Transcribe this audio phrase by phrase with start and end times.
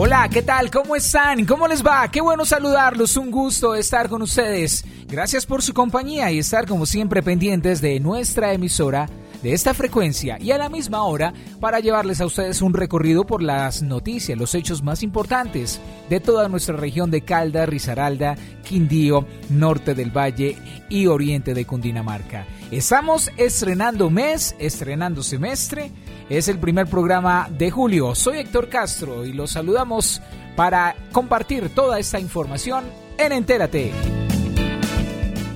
[0.00, 0.70] Hola, ¿qué tal?
[0.70, 1.44] ¿Cómo están?
[1.44, 2.08] ¿Cómo les va?
[2.08, 4.84] Qué bueno saludarlos, un gusto estar con ustedes.
[5.08, 9.08] Gracias por su compañía y estar como siempre pendientes de nuestra emisora
[9.42, 13.42] de esta frecuencia y a la misma hora para llevarles a ustedes un recorrido por
[13.42, 19.96] las noticias, los hechos más importantes de toda nuestra región de Calda, Risaralda, Quindío, Norte
[19.96, 20.56] del Valle
[20.88, 22.46] y Oriente de Cundinamarca.
[22.70, 25.90] Estamos estrenando mes, estrenando semestre.
[26.28, 28.14] Es el primer programa de julio.
[28.14, 30.20] Soy Héctor Castro y los saludamos
[30.56, 32.84] para compartir toda esta información
[33.16, 34.27] en Entérate.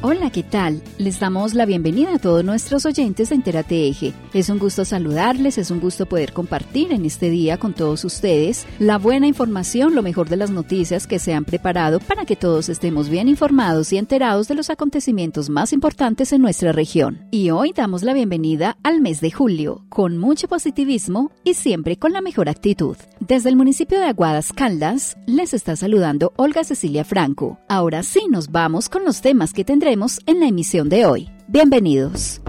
[0.05, 0.83] Hola, ¿qué tal?
[0.98, 4.12] Les damos la bienvenida a todos nuestros oyentes de Entérate Eje.
[4.34, 8.67] Es un gusto saludarles, es un gusto poder compartir en este día con todos ustedes
[8.81, 12.69] la buena información, lo mejor de las noticias que se han preparado para que todos
[12.69, 17.28] estemos bien informados y enterados de los acontecimientos más importantes en nuestra región.
[17.31, 22.12] Y hoy damos la bienvenida al mes de julio, con mucho positivismo y siempre con
[22.12, 22.97] la mejor actitud.
[23.20, 27.61] Desde el municipio de Aguadas Caldas, les está saludando Olga Cecilia Franco.
[27.69, 31.29] Ahora sí nos vamos con los temas que tendremos en la emisión de hoy.
[31.48, 32.41] Bienvenidos.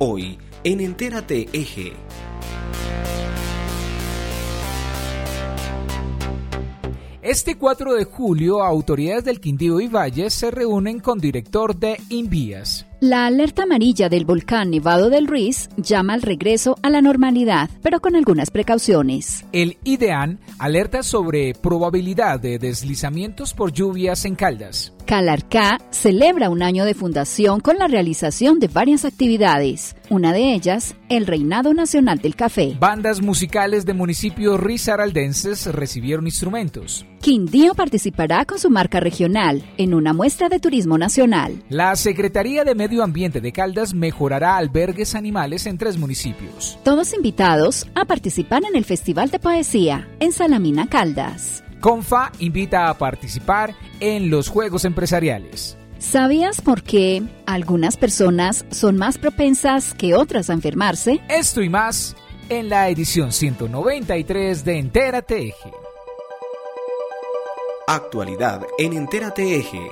[0.00, 1.92] Hoy en Entérate Eje.
[7.22, 12.84] Este 4 de julio, autoridades del Quindío y Valle se reúnen con director de Invías.
[13.02, 17.98] La alerta amarilla del volcán Nevado del Ruiz llama al regreso a la normalidad, pero
[17.98, 19.44] con algunas precauciones.
[19.50, 24.92] El IDEAN alerta sobre probabilidad de deslizamientos por lluvias en Caldas.
[25.12, 30.94] Calarcá celebra un año de fundación con la realización de varias actividades, una de ellas
[31.10, 32.78] el Reinado Nacional del Café.
[32.80, 37.04] Bandas musicales de municipios risaraldenses recibieron instrumentos.
[37.20, 41.62] Quindío participará con su marca regional en una muestra de turismo nacional.
[41.68, 46.78] La Secretaría de Medio Ambiente de Caldas mejorará albergues animales en tres municipios.
[46.84, 51.61] Todos invitados a participar en el Festival de Poesía en Salamina, Caldas.
[51.82, 55.76] CONFA invita a participar en los Juegos Empresariales.
[55.98, 61.20] ¿Sabías por qué algunas personas son más propensas que otras a enfermarse?
[61.28, 62.14] Esto y más
[62.48, 65.72] en la edición 193 de Entérate Eje.
[67.88, 69.82] Actualidad en Entérate Eje.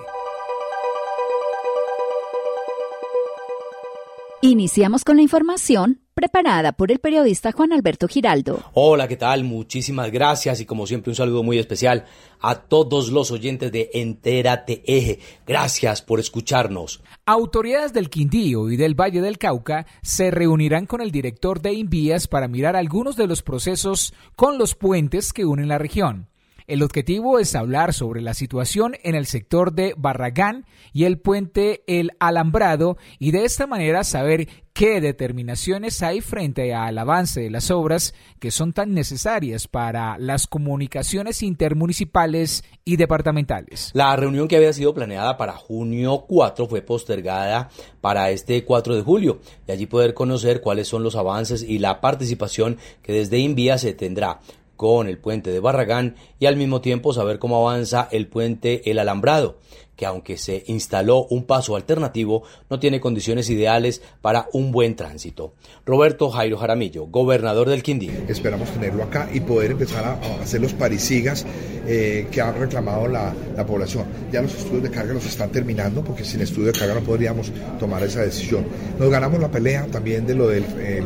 [4.42, 8.62] Iniciamos con la información preparada por el periodista Juan Alberto Giraldo.
[8.74, 9.42] Hola, ¿qué tal?
[9.42, 12.04] Muchísimas gracias y como siempre un saludo muy especial
[12.40, 15.18] a todos los oyentes de Entérate Eje.
[15.46, 17.02] Gracias por escucharnos.
[17.24, 22.28] Autoridades del Quindío y del Valle del Cauca se reunirán con el director de Invías
[22.28, 26.28] para mirar algunos de los procesos con los puentes que unen la región.
[26.70, 31.82] El objetivo es hablar sobre la situación en el sector de Barragán y el puente
[31.88, 37.72] El Alambrado y de esta manera saber qué determinaciones hay frente al avance de las
[37.72, 43.90] obras que son tan necesarias para las comunicaciones intermunicipales y departamentales.
[43.92, 47.68] La reunión que había sido planeada para junio 4 fue postergada
[48.00, 52.00] para este 4 de julio y allí poder conocer cuáles son los avances y la
[52.00, 54.38] participación que desde Invía se tendrá
[54.80, 58.98] con el puente de Barragán y al mismo tiempo saber cómo avanza el puente El
[58.98, 59.58] Alambrado,
[59.94, 65.52] que aunque se instaló un paso alternativo, no tiene condiciones ideales para un buen tránsito.
[65.84, 68.12] Roberto Jairo Jaramillo, gobernador del Quindío.
[68.26, 71.44] Esperamos tenerlo acá y poder empezar a hacer los parisigas
[71.92, 74.04] eh, que ha reclamado la, la, población.
[74.30, 77.50] Ya los estudios de carga los están terminando, porque sin estudio de carga no podríamos
[77.80, 78.64] tomar esa decisión.
[78.96, 81.04] Nos ganamos la pelea también de lo del el,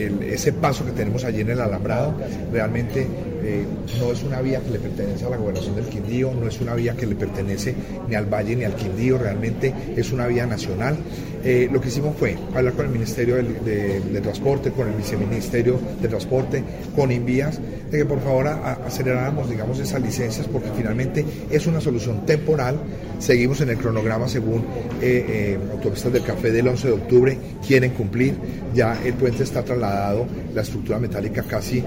[0.00, 2.14] el, ese paso que tenemos allí en el alambrado.
[2.50, 3.06] Realmente
[3.42, 3.64] eh,
[4.00, 6.74] no es una vía que le pertenece a la gobernación del Quindío, no es una
[6.74, 7.74] vía que le pertenece
[8.08, 10.96] ni al Valle ni al Quindío, realmente es una vía nacional.
[11.44, 16.08] Eh, lo que hicimos fue hablar con el Ministerio de, Transporte, con el Viceministerio de
[16.08, 16.62] Transporte,
[16.94, 17.60] con Invías,
[17.90, 22.78] de que por favor a, aceleráramos, digamos, esas licencias, porque finalmente es una solución temporal.
[23.18, 24.64] Seguimos en el cronograma según
[25.00, 28.34] eh, eh, Autopistas del Café del 11 de octubre, quieren cumplir,
[28.74, 31.84] ya el puente está trasladado, la estructura metálica casi eh,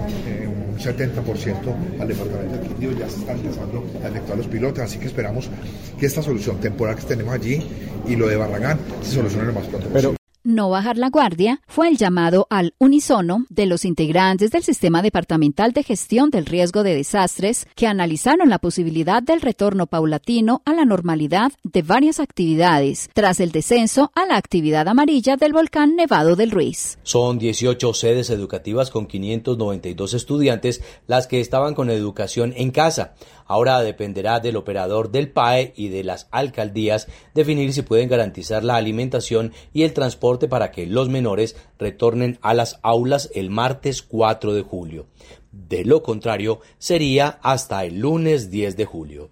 [0.80, 5.06] 70% al departamento del Quindío, ya se están empezando a efectuar los pilotos, así que
[5.06, 5.50] esperamos
[5.98, 7.62] que esta solución temporal que tenemos allí
[8.06, 10.19] y lo de Barragán se solucione lo más pronto posible.
[10.42, 15.74] No bajar la guardia fue el llamado al unísono de los integrantes del Sistema Departamental
[15.74, 20.86] de Gestión del Riesgo de Desastres que analizaron la posibilidad del retorno paulatino a la
[20.86, 26.52] normalidad de varias actividades tras el descenso a la actividad amarilla del volcán Nevado del
[26.52, 26.98] Ruiz.
[27.02, 33.12] Son 18 sedes educativas con 592 estudiantes las que estaban con educación en casa.
[33.50, 38.76] Ahora dependerá del operador del PAE y de las alcaldías definir si pueden garantizar la
[38.76, 44.54] alimentación y el transporte para que los menores retornen a las aulas el martes 4
[44.54, 45.06] de julio.
[45.50, 49.30] De lo contrario, sería hasta el lunes 10 de julio.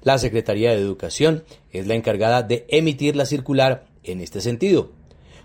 [0.00, 4.92] La Secretaría de Educación es la encargada de emitir la circular en este sentido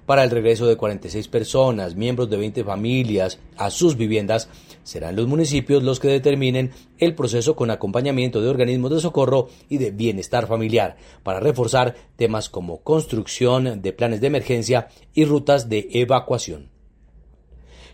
[0.05, 4.49] para el regreso de 46 personas, miembros de 20 familias, a sus viviendas,
[4.83, 9.78] serán los municipios los que determinen el proceso con acompañamiento de organismos de socorro y
[9.78, 15.88] de bienestar familiar, para reforzar temas como construcción de planes de emergencia y rutas de
[15.92, 16.69] evacuación.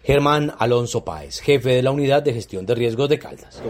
[0.04, 3.62] Germán Alonso Páez, jefe de la Unidad de Gestión de Riesgos de Caldas.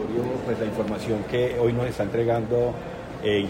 [0.45, 2.73] Pues la información que hoy nos está entregando
[3.23, 3.47] eh,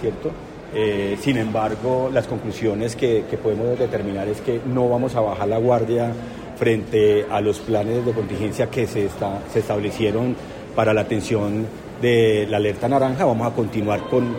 [0.00, 0.30] ¿cierto?
[0.74, 5.58] Eh, sin embargo, las conclusiones que, podemos determinar es que no vamos a bajar la
[5.58, 6.12] guardia
[6.62, 9.08] frente a los planes de contingencia que se,
[9.52, 10.36] se establecieron
[10.76, 11.66] para la atención
[12.00, 13.24] de la alerta naranja.
[13.24, 14.36] Vamos a continuar con,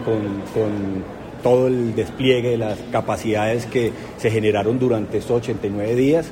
[1.44, 6.32] todo el despliegue de las capacidades que se generaron durante estos 89 días.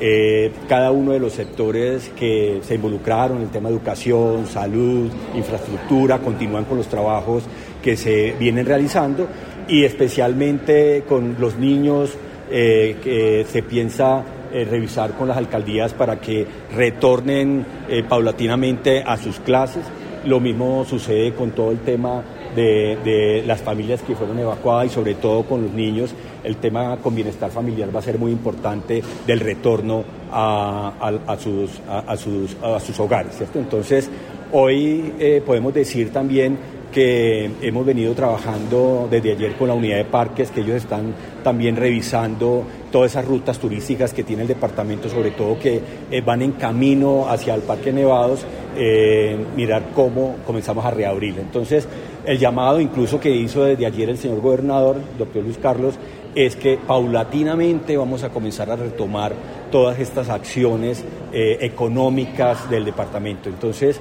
[0.00, 6.64] Eh, cada uno de los sectores que se involucraron, el tema educación, salud, infraestructura, continúan
[6.64, 7.44] con los trabajos
[7.80, 9.28] que se vienen realizando
[9.68, 12.10] y especialmente con los niños
[12.50, 19.16] eh, que se piensa eh, revisar con las alcaldías para que retornen eh, paulatinamente a
[19.16, 19.84] sus clases.
[20.24, 22.22] Lo mismo sucede con todo el tema
[22.54, 26.14] de, las familias que fueron evacuadas y sobre todo con los niños.
[26.42, 30.02] El tema con bienestar familiar va a ser muy importante del retorno
[30.32, 33.40] a, sus, hogares.
[33.54, 34.10] Entonces,
[34.50, 35.12] hoy
[35.46, 36.58] podemos decir también
[36.92, 41.76] que hemos venido trabajando desde ayer con la unidad de parques, que ellos están también
[41.76, 45.80] revisando todas esas rutas turísticas que tiene el departamento, sobre todo que
[46.10, 48.44] eh, van en camino hacia el Parque Nevados,
[48.76, 51.38] eh, mirar cómo comenzamos a reabrir.
[51.38, 51.86] Entonces,
[52.24, 55.94] el llamado incluso que hizo desde ayer el señor gobernador, doctor Luis Carlos,
[56.34, 59.32] es que paulatinamente vamos a comenzar a retomar
[59.70, 63.48] todas estas acciones eh, económicas del departamento.
[63.48, 64.00] Entonces,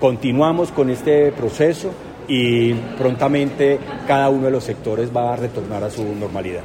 [0.00, 1.92] continuamos con este proceso
[2.28, 6.62] y prontamente cada uno de los sectores va a retornar a su normalidad.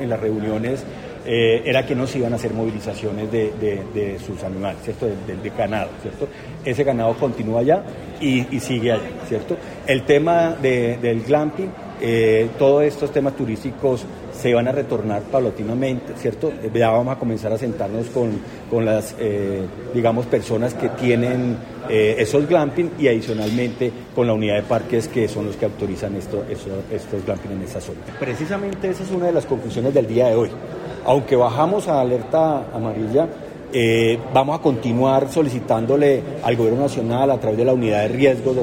[0.00, 0.84] En las reuniones
[1.24, 5.06] eh, era que no se iban a hacer movilizaciones de, sus animales, ¿cierto?
[5.06, 6.28] Del, ganado, ¿cierto?
[6.64, 7.82] Ese ganado continúa allá
[8.20, 9.56] y, sigue allá, ¿cierto?
[9.86, 11.70] El tema del glamping,
[12.00, 14.04] eh, todos estos temas turísticos
[14.36, 16.52] se van a retornar paulatinamente, ¿cierto?
[16.74, 18.30] Ya vamos a comenzar a sentarnos con,
[18.70, 19.62] con las, eh,
[19.94, 21.56] digamos, personas que tienen
[21.88, 26.14] eh, esos glamping y adicionalmente con la unidad de parques que son los que autorizan
[26.16, 28.00] esto, estos glamping en esa zona.
[28.18, 30.50] Precisamente esa es una de las conclusiones del día de hoy.
[31.04, 33.28] Aunque bajamos a alerta amarilla,
[33.72, 38.54] eh, vamos a continuar solicitándole al Gobierno Nacional a través de la unidad de riesgo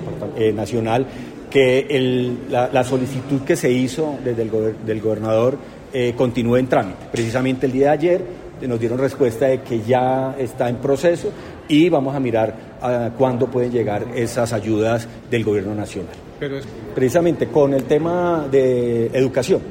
[0.53, 1.05] nacional
[1.53, 4.51] que la, solicitud que se hizo desde el
[4.83, 5.55] del gobernador
[5.93, 7.05] eh, continúe en trámite.
[7.11, 8.21] Precisamente el día de ayer
[8.67, 11.29] nos dieron respuesta de que ya está en proceso
[11.67, 16.15] y vamos a mirar a cuándo pueden llegar esas ayudas del gobierno nacional.
[16.39, 16.57] Pero
[16.95, 19.61] Precisamente con el tema de educación.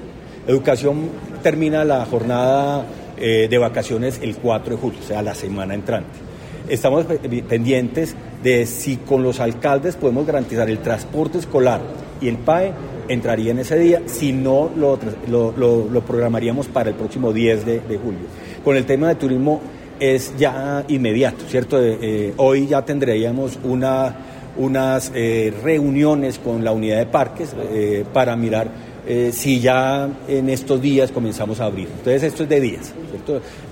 [0.47, 1.09] Educación
[1.43, 2.87] termina la jornada
[3.17, 6.32] eh, de vacaciones el 4 de julio, o sea, la semana entrante.
[6.69, 7.07] Estamos
[7.49, 11.81] pendientes de si con los alcaldes podemos garantizar el transporte escolar
[12.21, 12.73] y el PAE
[13.09, 18.27] entraría en ese día, si no lo, lo, programaríamos para el próximo 10 de, julio.
[18.65, 19.61] Con el tema de turismo
[19.99, 21.79] es ya inmediato, ¿cierto?
[21.81, 24.15] Eh, hoy ya tendríamos una,
[24.57, 28.69] unas eh, reuniones con la unidad de parques eh, para mirar
[29.07, 31.89] eh, si ya en estos días comenzamos a abrir.
[31.89, 32.93] Entonces esto es de días.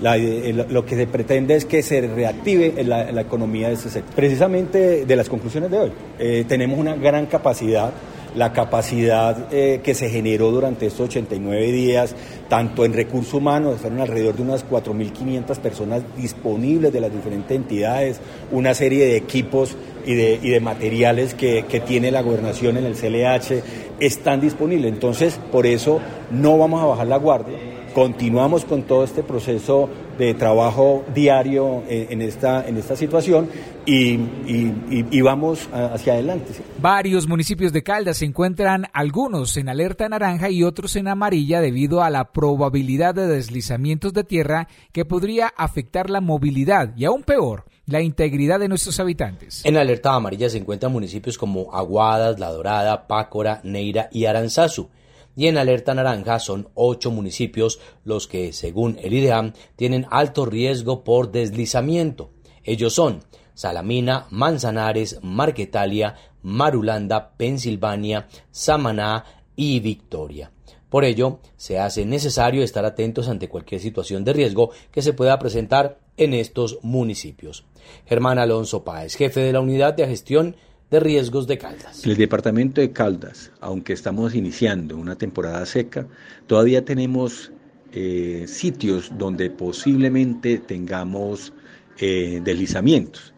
[0.03, 4.13] Eh, lo que se pretende es que se reactive la, economía de ese sector.
[4.15, 7.91] Precisamente de las conclusiones de hoy, eh, tenemos una gran capacidad
[8.35, 12.15] la capacidad que se generó durante estos 89 días,
[12.49, 18.19] tanto en recursos humanos, fueron alrededor de unas 4.500 personas disponibles de las diferentes entidades,
[18.51, 22.85] una serie de equipos y de, y de materiales que, que, tiene la gobernación en
[22.85, 23.63] el CLH
[23.99, 24.91] están disponibles.
[24.91, 25.99] Entonces, por eso
[26.31, 27.57] no vamos a bajar la guardia.
[27.93, 29.89] Continuamos con todo este proceso
[30.21, 33.49] de trabajo diario en, esta, en esta situación
[33.87, 36.53] y, y, vamos hacia adelante.
[36.79, 42.03] Varios municipios de Caldas se encuentran algunos en alerta naranja y otros en amarilla debido
[42.03, 47.65] a la probabilidad de deslizamientos de tierra que podría afectar la movilidad y aún peor,
[47.87, 49.65] la integridad de nuestros habitantes.
[49.65, 54.87] En alerta amarilla se encuentran municipios como Aguadas, La Dorada, Pácora, Neira y Aranzazu
[55.35, 61.03] y en alerta naranja son ocho municipios los que, según el IDEAM, tienen alto riesgo
[61.03, 62.31] por deslizamiento.
[62.63, 63.21] Ellos son
[63.53, 70.51] Salamina, Manzanares, Marquetalia, Marulanda, Pensilvania, Samaná y Victoria.
[70.89, 75.39] Por ello, se hace necesario estar atentos ante cualquier situación de riesgo que se pueda
[75.39, 77.65] presentar en estos municipios.
[78.05, 80.57] Germán Alonso Páez, jefe de la Unidad de Gestión
[80.91, 82.03] de riesgos de Caldas.
[82.03, 86.05] En el departamento de Caldas, aunque estamos iniciando una temporada seca,
[86.47, 87.51] todavía tenemos
[87.93, 91.53] eh, sitios donde posiblemente tengamos
[91.97, 93.33] eh, deslizamientos.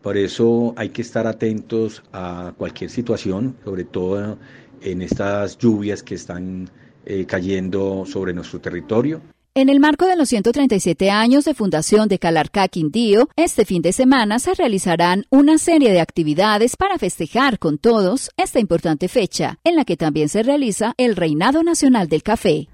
[0.00, 4.38] Por eso hay que estar atentos a cualquier situación, sobre todo
[4.80, 6.70] en estas lluvias que están
[7.04, 9.20] eh, cayendo sobre nuestro territorio.
[9.58, 13.94] En el marco de los 137 años de fundación de Calarcá Quindío, este fin de
[13.94, 19.76] semana se realizarán una serie de actividades para festejar con todos esta importante fecha, en
[19.76, 22.68] la que también se realiza el Reinado Nacional del Café.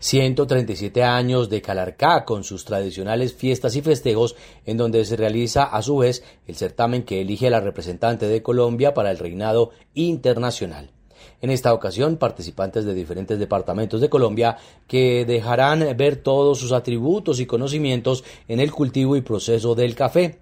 [0.00, 4.34] 137 años de Calarcá con sus tradicionales fiestas y festejos
[4.66, 8.42] en donde se realiza a su vez el certamen que elige a la representante de
[8.42, 10.93] Colombia para el reinado internacional.
[11.40, 17.40] En esta ocasión, participantes de diferentes departamentos de Colombia que dejarán ver todos sus atributos
[17.40, 20.38] y conocimientos en el cultivo y proceso del café.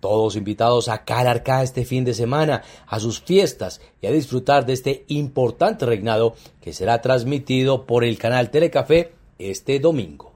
[0.00, 4.74] Todos invitados a Calarcá este fin de semana, a sus fiestas y a disfrutar de
[4.74, 10.32] este importante reinado que será transmitido por el canal Telecafé este domingo.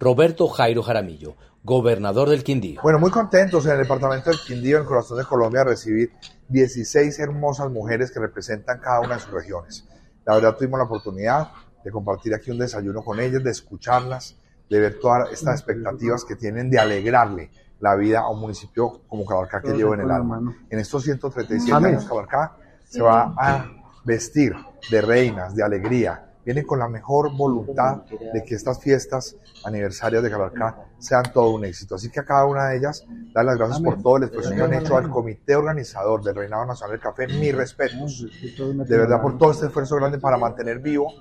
[0.00, 2.80] Roberto Jairo Jaramillo, gobernador del Quindío.
[2.82, 6.10] Bueno, muy contentos en el departamento del Quindío, en corazón de Colombia, a recibir
[6.52, 9.88] 16 hermosas mujeres que representan cada una de sus regiones.
[10.24, 11.48] La verdad tuvimos la oportunidad
[11.82, 14.36] de compartir aquí un desayuno con ellas, de escucharlas,
[14.68, 19.24] de ver todas estas expectativas que tienen de alegrarle la vida a un municipio como
[19.24, 20.40] Cabarcá que llevo en el alma.
[20.70, 23.66] En estos 137 años Cabarcá se va a
[24.04, 24.54] vestir
[24.90, 30.30] de reinas, de alegría, viene con la mejor voluntad de que estas fiestas aniversarias de
[30.30, 31.94] Calarcá sean todo un éxito.
[31.94, 34.62] Así que a cada una de ellas, dar las gracias por todo el esfuerzo que
[34.62, 37.26] han hecho al comité organizador del Reinado Nacional del Café.
[37.26, 38.26] Mis respetos,
[38.58, 39.96] de verdad, por todo este esfuerzo.
[39.96, 41.12] grande para mantener vivo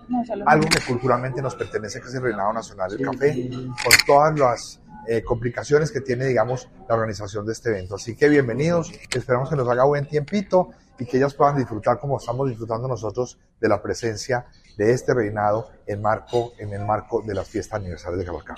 [0.46, 4.82] algo que culturalmente nos pertenece, que es el Reinado Nacional del Café, con todas las
[5.08, 7.96] eh, complicaciones que tiene, digamos, la organización de este evento.
[7.96, 10.70] Así que bienvenidos, esperamos que nos haga buen tiempito
[11.00, 14.46] y que ellas puedan disfrutar como estamos disfrutando nosotros de la presencia
[14.78, 18.58] de este reinado en, marco, en el marco de las fiestas aniversarias de Cabalcán.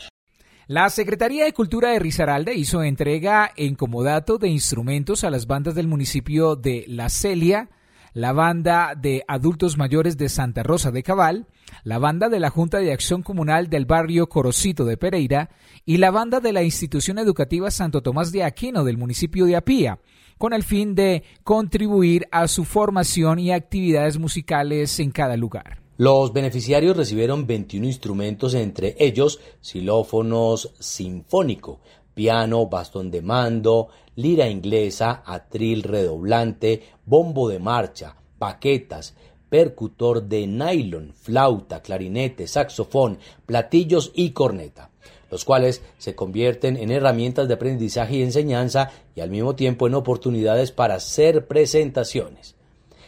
[0.67, 5.75] La Secretaría de Cultura de Risaralda hizo entrega en comodato de instrumentos a las bandas
[5.75, 7.69] del municipio de La Celia,
[8.13, 11.47] la banda de adultos mayores de Santa Rosa de Cabal,
[11.83, 15.49] la banda de la Junta de Acción Comunal del barrio Corocito de Pereira
[15.85, 19.99] y la banda de la institución educativa Santo Tomás de Aquino del municipio de Apía,
[20.37, 25.83] con el fin de contribuir a su formación y actividades musicales en cada lugar.
[25.97, 31.79] Los beneficiarios recibieron 21 instrumentos, entre ellos xilófonos sinfónico,
[32.13, 39.15] piano, bastón de mando, lira inglesa, atril redoblante, bombo de marcha, paquetas,
[39.49, 44.89] percutor de nylon, flauta, clarinete, saxofón, platillos y corneta,
[45.33, 49.95] los cuales se convierten en herramientas de aprendizaje y enseñanza y al mismo tiempo en
[49.95, 52.53] oportunidades para hacer presentaciones.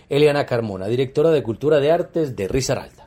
[0.10, 3.05] Eliana Carmona, directora de Cultura de Artes de Risaralda.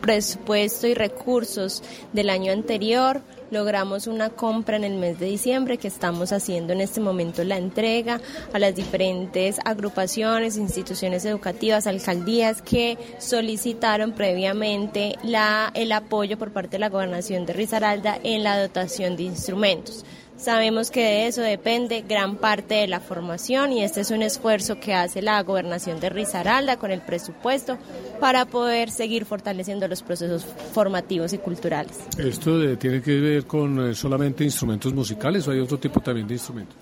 [0.00, 5.88] Presupuesto y recursos del año anterior, logramos una compra en el mes de diciembre que
[5.88, 8.20] estamos haciendo en este momento la entrega
[8.52, 16.72] a las diferentes agrupaciones, instituciones educativas, alcaldías que solicitaron previamente la, el apoyo por parte
[16.72, 20.04] de la gobernación de Risaralda en la dotación de instrumentos.
[20.36, 24.78] Sabemos que de eso depende gran parte de la formación y este es un esfuerzo
[24.78, 27.78] que hace la gobernación de Risaralda con el presupuesto
[28.20, 31.98] para poder seguir fortaleciendo los procesos formativos y culturales.
[32.18, 36.34] ¿Esto tiene que ver con eh, solamente instrumentos musicales o hay otro tipo también de
[36.34, 36.76] instrumentos?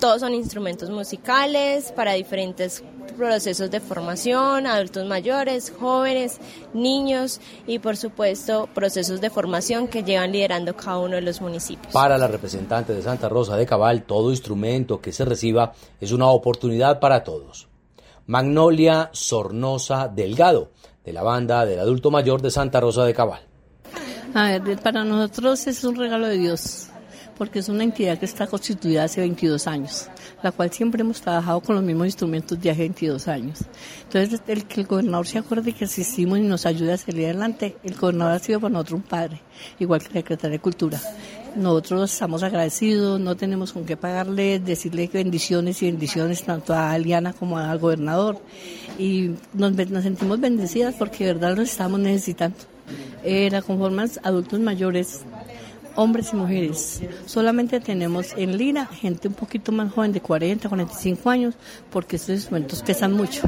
[0.00, 2.82] Todos son instrumentos musicales para diferentes
[3.16, 6.38] procesos de formación, adultos mayores, jóvenes,
[6.74, 11.92] niños y por supuesto procesos de formación que llevan liderando cada uno de los municipios.
[11.92, 16.26] Para la representante de Santa Rosa de Cabal, todo instrumento que se reciba es una
[16.28, 17.68] oportunidad para todos.
[18.26, 20.72] Magnolia Sornosa Delgado,
[21.04, 23.42] de la banda del adulto mayor de Santa Rosa de Cabal.
[24.34, 26.85] A ver, para nosotros es un regalo de Dios,
[27.36, 30.08] porque es una entidad que está constituida hace 22 años,
[30.42, 33.60] la cual siempre hemos trabajado con los mismos instrumentos de hace 22 años.
[34.04, 37.76] Entonces, el que el gobernador se acuerde que existimos y nos ayude a salir adelante,
[37.84, 39.40] el gobernador ha sido para nosotros un padre,
[39.78, 41.00] igual que la Secretaría de Cultura.
[41.56, 47.32] Nosotros estamos agradecidos, no tenemos con qué pagarle, decirle bendiciones y bendiciones tanto a Aliana
[47.32, 48.38] como al gobernador.
[48.98, 52.58] Y nos, sentimos bendecidas porque de verdad lo estamos necesitando.
[53.24, 55.22] Era conforme adultos mayores,
[55.96, 57.02] hombres y mujeres.
[57.26, 61.54] Solamente tenemos en Lira gente un poquito más joven de 40, 45 años,
[61.90, 63.42] porque estos instrumentos pesan mucho.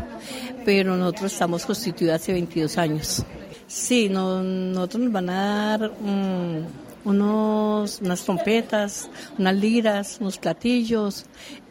[0.64, 3.24] Pero nosotros estamos constituidos hace 22 años.
[3.66, 5.90] Sí, nosotros nos van a dar...
[6.00, 11.24] Mm, unos, unas trompetas, unas liras, unos platillos,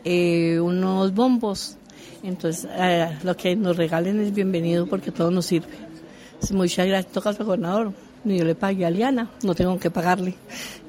[0.04, 1.78] eh, unos bombos.
[2.24, 5.68] Entonces, eh, lo que nos regalen es bienvenido porque todo nos sirve.
[6.52, 7.94] Muchas gracias, toca al
[8.28, 8.40] gobernador.
[8.40, 10.36] Yo le pague a Liana, no tengo que pagarle.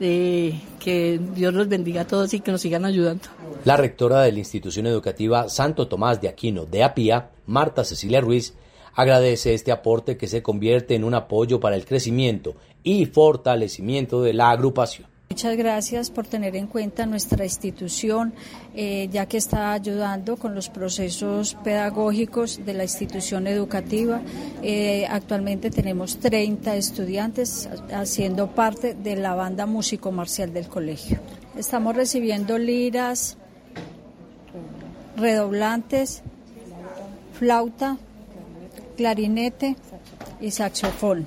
[0.01, 3.25] Eh, que Dios los bendiga a todos y que nos sigan ayudando.
[3.65, 8.55] La rectora de la institución educativa Santo Tomás de Aquino de Apía, Marta Cecilia Ruiz,
[8.95, 14.33] agradece este aporte que se convierte en un apoyo para el crecimiento y fortalecimiento de
[14.33, 15.07] la agrupación.
[15.31, 18.33] Muchas gracias por tener en cuenta nuestra institución,
[18.75, 24.21] eh, ya que está ayudando con los procesos pedagógicos de la institución educativa.
[24.63, 31.19] Eh, actualmente tenemos 30 estudiantes haciendo parte de la banda músico-marcial del colegio.
[31.57, 33.37] Estamos recibiendo liras,
[35.17, 36.23] redoblantes,
[37.35, 37.99] flauta,
[38.97, 39.77] clarinete
[40.41, 41.27] y saxofón.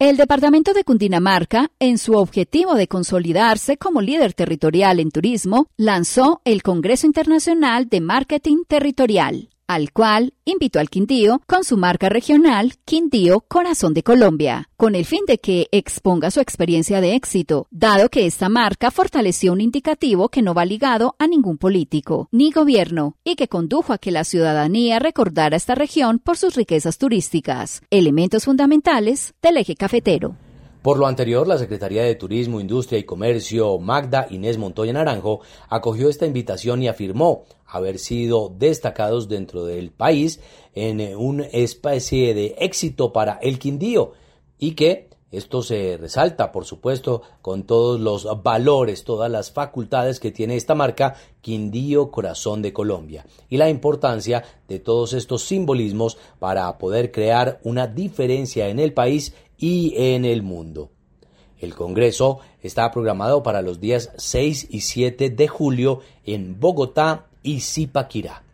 [0.00, 6.40] El departamento de Cundinamarca, en su objetivo de consolidarse como líder territorial en turismo, lanzó
[6.44, 12.74] el Congreso Internacional de Marketing Territorial al cual invitó al Quindío con su marca regional
[12.84, 18.08] Quindío Corazón de Colombia, con el fin de que exponga su experiencia de éxito, dado
[18.08, 23.16] que esta marca fortaleció un indicativo que no va ligado a ningún político ni gobierno
[23.22, 28.46] y que condujo a que la ciudadanía recordara esta región por sus riquezas turísticas, elementos
[28.46, 30.47] fundamentales del eje cafetero.
[30.82, 36.08] Por lo anterior, la Secretaría de Turismo, Industria y Comercio, Magda Inés Montoya Naranjo, acogió
[36.08, 40.40] esta invitación y afirmó haber sido destacados dentro del país
[40.74, 44.12] en eh, una especie de éxito para el Quindío
[44.58, 50.30] y que esto se resalta, por supuesto, con todos los valores, todas las facultades que
[50.30, 56.78] tiene esta marca Quindío Corazón de Colombia y la importancia de todos estos simbolismos para
[56.78, 60.90] poder crear una diferencia en el país y en el mundo.
[61.60, 67.60] El Congreso está programado para los días 6 y 7 de julio en Bogotá y
[67.60, 68.44] Zipaquirá.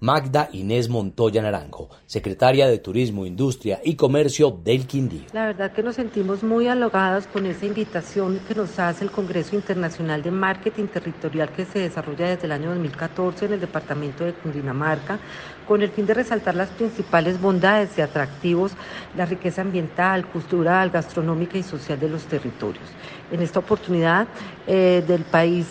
[0.00, 5.22] Magda Inés Montoya Naranjo, secretaria de Turismo, Industria y Comercio del Quindío.
[5.32, 9.56] La verdad que nos sentimos muy alogadas con esa invitación que nos hace el Congreso
[9.56, 14.34] Internacional de Marketing Territorial que se desarrolla desde el año 2014 en el departamento de
[14.34, 15.18] Cundinamarca,
[15.66, 18.72] con el fin de resaltar las principales bondades y atractivos,
[19.16, 22.86] la riqueza ambiental, cultural, gastronómica y social de los territorios.
[23.32, 24.28] En esta oportunidad
[24.68, 25.66] eh, del país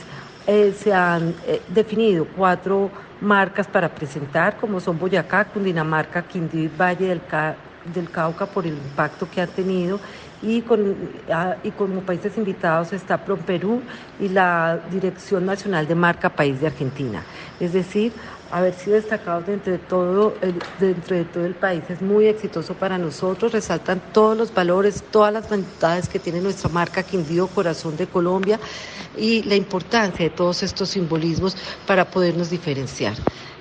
[0.45, 6.67] eh, se han eh, definido cuatro marcas para presentar, como son Boyacá, Cundinamarca, Quindío y
[6.67, 7.21] Valle del,
[7.93, 9.99] del Cauca por el impacto que ha tenido
[10.41, 10.95] y, con,
[11.31, 13.81] ah, y como países invitados está Perú
[14.19, 17.23] y la Dirección Nacional de Marca País de Argentina.
[17.59, 18.13] Es decir,
[18.51, 22.97] haber sido destacados dentro de todo el, de todo el país es muy exitoso para
[22.97, 28.07] nosotros, resaltan todos los valores, todas las bondades que tiene nuestra marca Quindío Corazón de
[28.07, 28.59] Colombia
[29.17, 33.15] y la importancia de todos estos simbolismos para podernos diferenciar.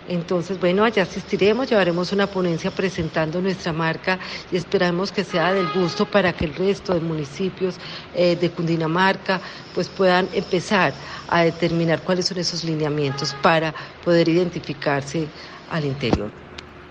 [0.08, 4.18] Entonces, bueno, allá asistiremos, llevaremos una ponencia presentando nuestra marca
[4.52, 7.76] y esperamos que sea del gusto para que el resto de municipios
[8.14, 9.40] eh, de Cundinamarca
[9.74, 10.92] pues puedan empezar
[11.28, 15.26] a determinar cuáles son esos lineamientos para poder identificarse
[15.70, 16.30] al interior.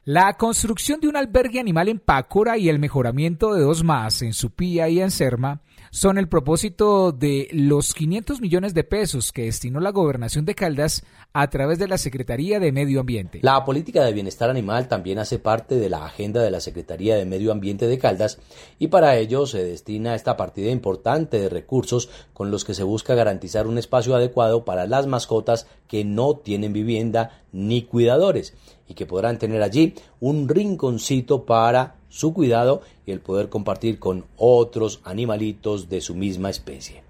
[0.04, 4.34] La construcción de un albergue animal en Pácora y el mejoramiento de dos más en
[4.34, 5.62] Supía y en Serma
[5.96, 11.06] son el propósito de los 500 millones de pesos que destinó la gobernación de Caldas
[11.32, 13.40] a través de la Secretaría de Medio Ambiente.
[13.42, 17.24] La política de bienestar animal también hace parte de la agenda de la Secretaría de
[17.24, 18.40] Medio Ambiente de Caldas
[18.78, 23.16] y para ello se destina esta partida importante de recursos con los que se busca
[23.16, 28.54] garantizar un espacio adecuado para las mascotas que no tienen vivienda ni cuidadores
[28.90, 34.23] y que podrán tener allí un rinconcito para su cuidado y el poder compartir con
[34.38, 37.05] otros animalitos de su misma especie.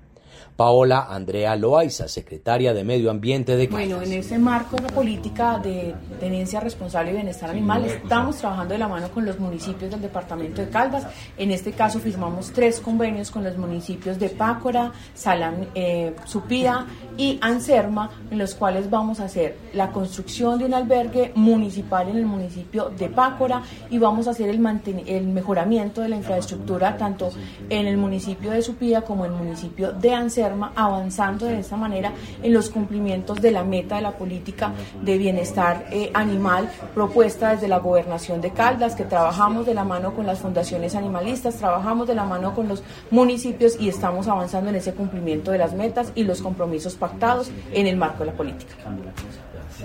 [0.55, 3.89] Paola Andrea Loaiza, secretaria de Medio Ambiente de Caldas.
[3.89, 8.73] Bueno, en ese marco de la política de tenencia responsable y bienestar animal estamos trabajando
[8.73, 11.07] de la mano con los municipios del departamento de Caldas.
[11.37, 16.85] En este caso firmamos tres convenios con los municipios de Pácora, Salam, eh, Supía
[17.17, 22.15] y Anserma, en los cuales vamos a hacer la construcción de un albergue municipal en
[22.15, 24.65] el municipio de Pácora y vamos a hacer el,
[25.05, 27.29] el mejoramiento de la infraestructura tanto
[27.69, 30.44] en el municipio de Supía como en el municipio de Anserma,
[30.75, 35.87] avanzando de esta manera en los cumplimientos de la meta de la política de bienestar
[35.91, 40.39] eh, animal propuesta desde la gobernación de Caldas, que trabajamos de la mano con las
[40.39, 45.51] fundaciones animalistas, trabajamos de la mano con los municipios y estamos avanzando en ese cumplimiento
[45.51, 48.75] de las metas y los compromisos pactados en el marco de la política.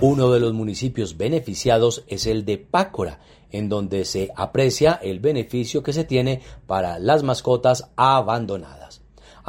[0.00, 3.18] Uno de los municipios beneficiados es el de Pácora,
[3.50, 8.99] en donde se aprecia el beneficio que se tiene para las mascotas abandonadas.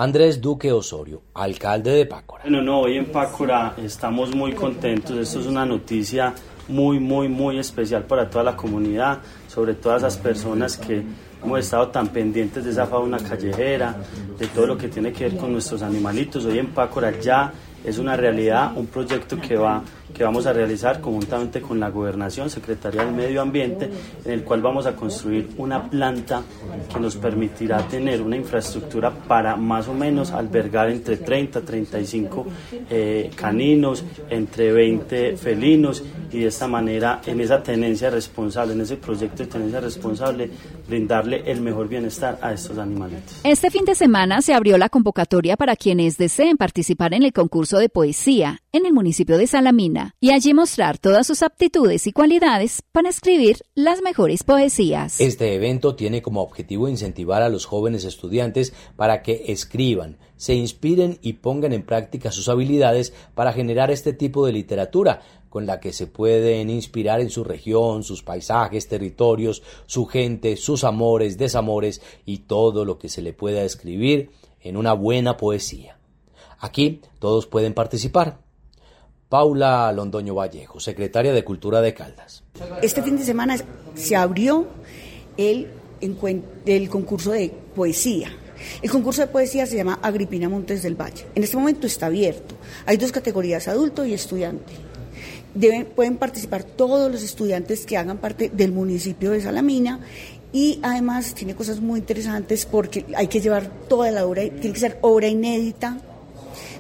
[0.02, 2.42] Andrés Duque Osorio, alcalde de Pácora.
[2.42, 5.16] Bueno, no, hoy en Pácora estamos muy contentos.
[5.16, 6.34] Esto es una noticia
[6.70, 11.04] muy, muy, muy especial para toda la comunidad, sobre todas esas personas que
[11.44, 13.96] hemos estado tan pendientes de esa fauna callejera,
[14.40, 16.46] de todo lo que tiene que ver con nuestros animalitos.
[16.46, 21.02] Hoy en Pácora ya es una realidad, un proyecto que va que vamos a realizar
[21.02, 23.90] conjuntamente con la Gobernación, Secretaría del Medio Ambiente,
[24.26, 26.42] en el cual vamos a construir una planta
[26.94, 32.46] que nos permitirá tener una infraestructura para más o menos albergar entre 30 35
[32.90, 38.98] eh, caninos, entre 20 felinos y de esta manera en esa tenencia responsable, en ese
[38.98, 40.50] proyecto de tenencia responsable,
[40.88, 43.42] brindarle el mejor bienestar a estos animalitos.
[43.44, 47.78] Este fin de semana se abrió la convocatoria para quienes deseen participar en el concurso
[47.78, 52.82] de poesía en el municipio de Salamina y allí mostrar todas sus aptitudes y cualidades
[52.92, 55.20] para escribir las mejores poesías.
[55.20, 61.20] Este evento tiene como objetivo incentivar a los jóvenes estudiantes para que escriban, se inspiren
[61.22, 65.92] y pongan en práctica sus habilidades para generar este tipo de literatura con la que
[65.92, 72.40] se pueden inspirar en su región, sus paisajes, territorios, su gente, sus amores, desamores y
[72.40, 76.00] todo lo que se le pueda escribir en una buena poesía.
[76.58, 78.41] Aquí todos pueden participar.
[79.32, 82.44] Paula Londoño Vallejo, secretaria de Cultura de Caldas.
[82.82, 83.56] Este fin de semana
[83.96, 84.68] se abrió
[85.38, 85.70] el,
[86.90, 88.28] concurso de poesía.
[88.82, 91.28] El concurso de poesía se llama Agripina Montes del Valle.
[91.34, 92.56] En este momento está abierto.
[92.86, 94.74] Hay dos categorías, adulto y estudiante.
[95.96, 100.02] Pueden participar todos los estudiantes que hagan parte del municipio de Salamina
[100.52, 104.80] y además tiene cosas muy interesantes porque hay que llevar toda la obra, tiene que
[104.82, 106.00] ser obra inédita,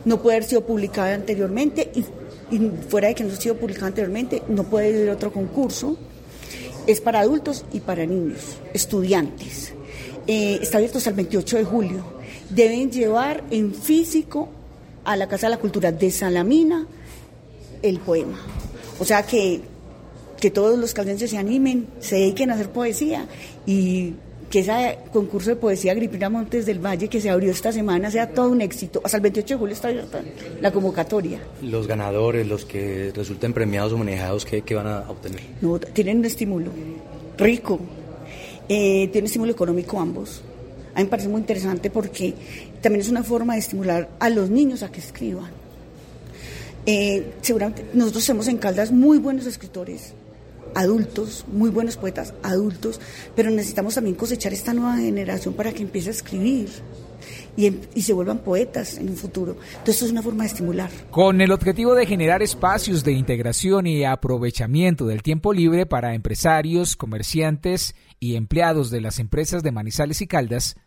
[0.04, 2.04] no puede haber sido publicada anteriormente y
[2.52, 2.60] y
[2.90, 5.98] fuera de que no ha sido publicado anteriormente, no puede ir otro concurso.
[6.88, 9.74] Es para adultos y para niños, estudiantes.
[10.28, 12.04] Eh, está abierto hasta el 28 de julio.
[12.50, 14.50] Deben llevar en físico
[15.04, 16.88] a la Casa de la Cultura de Salamina
[17.82, 18.40] el poema.
[19.00, 19.62] O sea que,
[20.40, 23.28] que todos los caldenses se animen, se dediquen a hacer poesía
[23.66, 24.14] y
[24.52, 28.30] que ese concurso de poesía Agripina Montes del Valle que se abrió esta semana sea
[28.30, 29.02] todo un éxito.
[29.04, 30.22] Hasta el 28 de julio está abierta
[30.60, 31.40] la convocatoria.
[31.64, 35.40] Los ganadores, los que resulten premiados o manejados, ¿qué, van a obtener?
[35.62, 36.70] No, tienen un estímulo
[37.38, 37.80] rico,
[38.68, 40.42] eh, tienen estímulo económico ambos.
[40.94, 42.34] A mí me parece muy interesante porque
[42.82, 45.50] también es una forma de estimular a los niños a que escriban.
[46.86, 50.14] Eh, seguramente nosotros tenemos en Caldas muy buenos escritores,
[50.76, 53.00] adultos, muy buenos poetas adultos,
[53.36, 56.70] pero necesitamos también cosechar esta nueva generación para que empiece a escribir.
[57.56, 59.58] Y, em, y, se vuelvan poetas en un futuro.
[59.62, 60.90] Entonces, esto es una forma de estimular.
[61.12, 66.96] Con el objetivo de generar espacios de integración y aprovechamiento del tiempo libre para empresarios,
[66.96, 70.78] comerciantes y empleados de las empresas de Manizales y Caldas,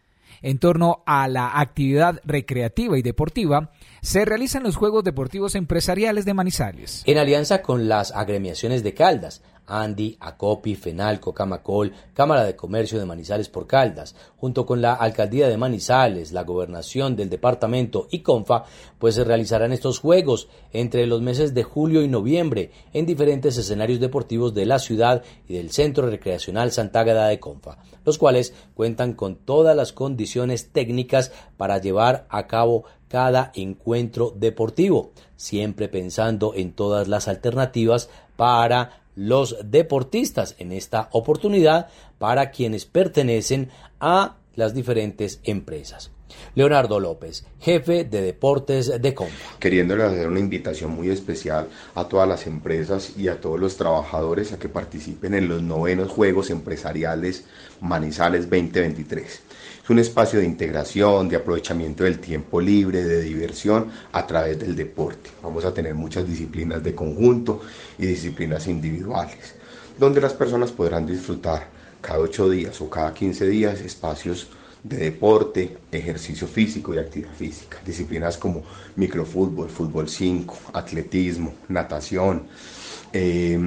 [0.43, 6.35] en torno a la actividad recreativa y deportiva, se realizan los Juegos Deportivos Empresariales de
[6.35, 7.03] Manizales.
[7.07, 13.07] En alianza con las agremiaciones de Caldas, Andy, Acopi, Fenalco, Camacol, Cámara de Comercio de
[13.07, 18.65] Manizales por Caldas, junto con la Alcaldía de Manizales, la Gobernación del Departamento y CONFA,
[18.99, 24.01] pues se realizarán estos juegos entre los meses de julio y noviembre en diferentes escenarios
[24.01, 29.15] deportivos de la ciudad y del Centro Recreacional Santa Ágada de Confa, los cuales cuentan
[29.15, 36.73] con todas las condiciones técnicas para llevar a cabo cada encuentro deportivo, siempre pensando en
[36.73, 45.41] todas las alternativas para los deportistas en esta oportunidad para quienes pertenecen a las diferentes
[45.45, 46.11] empresas.
[46.55, 49.35] Leonardo López, jefe de deportes de Compa.
[49.59, 54.53] Queriéndole hacer una invitación muy especial a todas las empresas y a todos los trabajadores
[54.53, 57.45] a que participen en los novenos Juegos Empresariales
[57.81, 59.43] Manizales 2023.
[59.85, 64.75] Es un espacio de integración, de aprovechamiento del tiempo libre, de diversión a través del
[64.75, 65.29] deporte.
[65.43, 67.61] Vamos a tener muchas disciplinas de conjunto
[67.99, 69.55] y disciplinas individuales,
[69.99, 71.69] donde las personas podrán disfrutar
[72.01, 74.49] cada ocho días o cada 15 días espacios
[74.83, 77.77] de deporte, ejercicio físico y actividad física.
[77.85, 78.63] Disciplinas como
[78.97, 82.45] microfútbol, fútbol 5, atletismo, natación,
[83.13, 83.59] eh,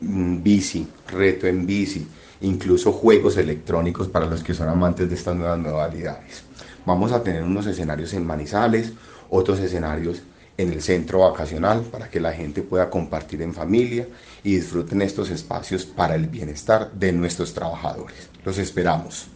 [0.00, 2.08] bici, reto en bici,
[2.40, 6.44] incluso juegos electrónicos para los que son amantes de estas nuevas modalidades.
[6.86, 8.92] Vamos a tener unos escenarios en Manizales,
[9.28, 10.22] otros escenarios
[10.56, 14.06] en el centro vacacional para que la gente pueda compartir en familia
[14.42, 18.28] y disfruten estos espacios para el bienestar de nuestros trabajadores.
[18.44, 19.28] Los esperamos.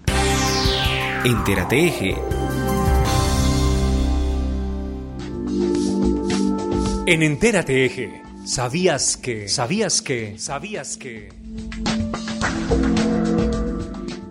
[1.24, 2.16] Entérate Eje.
[7.06, 9.48] En Entérate Eje, ¿sabías que?
[9.48, 10.38] ¿Sabías que?
[10.38, 11.43] ¿Sabías que?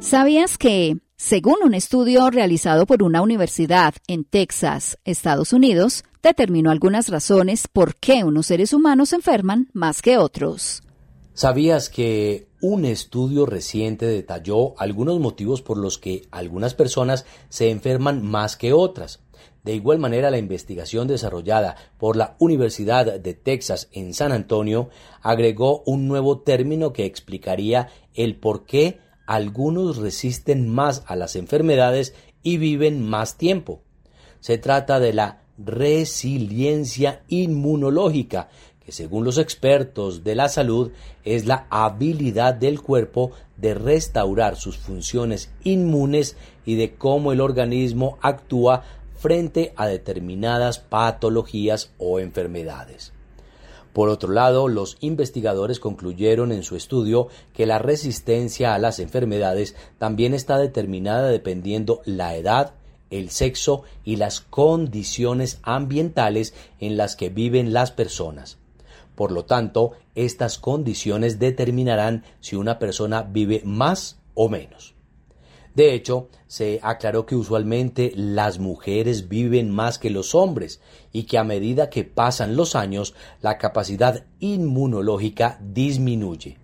[0.04, 7.08] ¿Sabías que, según un estudio realizado por una universidad en Texas, Estados Unidos, determinó algunas
[7.08, 10.84] razones por qué unos seres humanos enferman más que otros?
[11.34, 18.22] ¿Sabías que un estudio reciente detalló algunos motivos por los que algunas personas se enferman
[18.24, 19.22] más que otras?
[19.64, 24.90] De igual manera, la investigación desarrollada por la Universidad de Texas en San Antonio
[25.22, 32.14] agregó un nuevo término que explicaría el por qué algunos resisten más a las enfermedades
[32.42, 33.82] y viven más tiempo.
[34.40, 38.50] Se trata de la resiliencia inmunológica,
[38.86, 40.92] que según los expertos de la salud
[41.24, 48.18] es la habilidad del cuerpo de restaurar sus funciones inmunes y de cómo el organismo
[48.22, 48.84] actúa
[49.16, 53.14] frente a determinadas patologías o enfermedades.
[53.94, 59.76] Por otro lado, los investigadores concluyeron en su estudio que la resistencia a las enfermedades
[60.00, 62.74] también está determinada dependiendo la edad,
[63.12, 68.58] el sexo y las condiciones ambientales en las que viven las personas.
[69.16, 74.93] Por lo tanto, estas condiciones determinarán si una persona vive más o menos.
[75.76, 80.82] De hecho, se aclaró que usualmente las mujeres viven más que los hombres
[81.12, 86.58] y que a medida que pasan los años la capacidad inmunológica disminuye.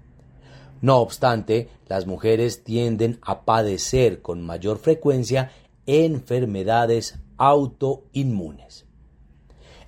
[0.81, 5.51] No obstante, las mujeres tienden a padecer con mayor frecuencia
[5.87, 8.85] enfermedades autoinmunes.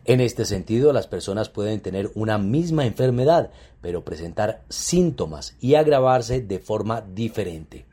[0.03, 6.41] En este sentido, las personas pueden tener una misma enfermedad, pero presentar síntomas y agravarse
[6.41, 7.90] de forma diferente.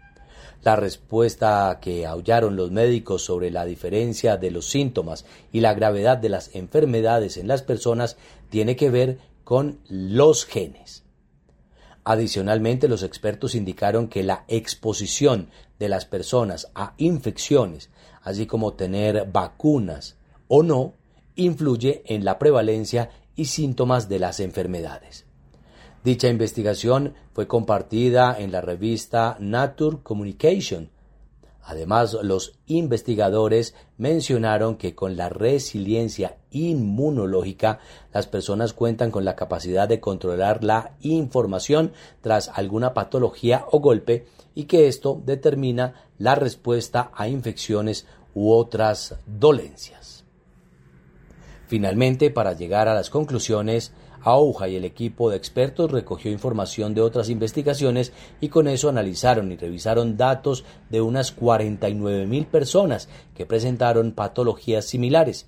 [0.62, 6.18] La respuesta que aullaron los médicos sobre la diferencia de los síntomas y la gravedad
[6.18, 8.16] de las enfermedades en las personas
[8.50, 11.04] tiene que ver con los genes.
[12.04, 17.90] Adicionalmente, los expertos indicaron que la exposición de las personas a infecciones,
[18.22, 20.16] así como tener vacunas
[20.48, 20.94] o no,
[21.36, 25.27] influye en la prevalencia y síntomas de las enfermedades.
[26.04, 30.90] Dicha investigación fue compartida en la revista Nature Communication.
[31.62, 37.80] Además, los investigadores mencionaron que con la resiliencia inmunológica,
[38.12, 44.26] las personas cuentan con la capacidad de controlar la información tras alguna patología o golpe
[44.54, 50.24] y que esto determina la respuesta a infecciones u otras dolencias.
[51.66, 57.00] Finalmente, para llegar a las conclusiones, AUJA y el equipo de expertos recogió información de
[57.00, 63.46] otras investigaciones y con eso analizaron y revisaron datos de unas 49 mil personas que
[63.46, 65.46] presentaron patologías similares.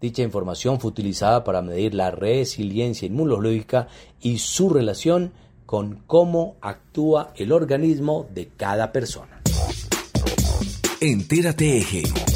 [0.00, 3.88] Dicha información fue utilizada para medir la resiliencia inmunológica
[4.20, 5.32] y su relación
[5.66, 9.40] con cómo actúa el organismo de cada persona.
[11.00, 12.33] Entérate Eje.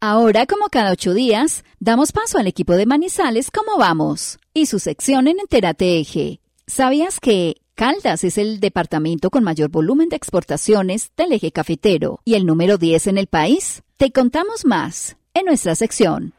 [0.00, 4.38] Ahora, como cada ocho días, damos paso al equipo de Manizales ¿Cómo vamos?
[4.52, 6.40] y su sección en Entérate Eje.
[6.66, 12.34] ¿Sabías que Caldas es el departamento con mayor volumen de exportaciones del eje cafetero y
[12.34, 13.84] el número 10 en el país?
[13.96, 16.34] Te contamos más en nuestra sección.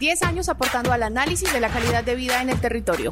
[0.00, 3.08] 10 años aportando al análisis de la calidad de vida en el territorio.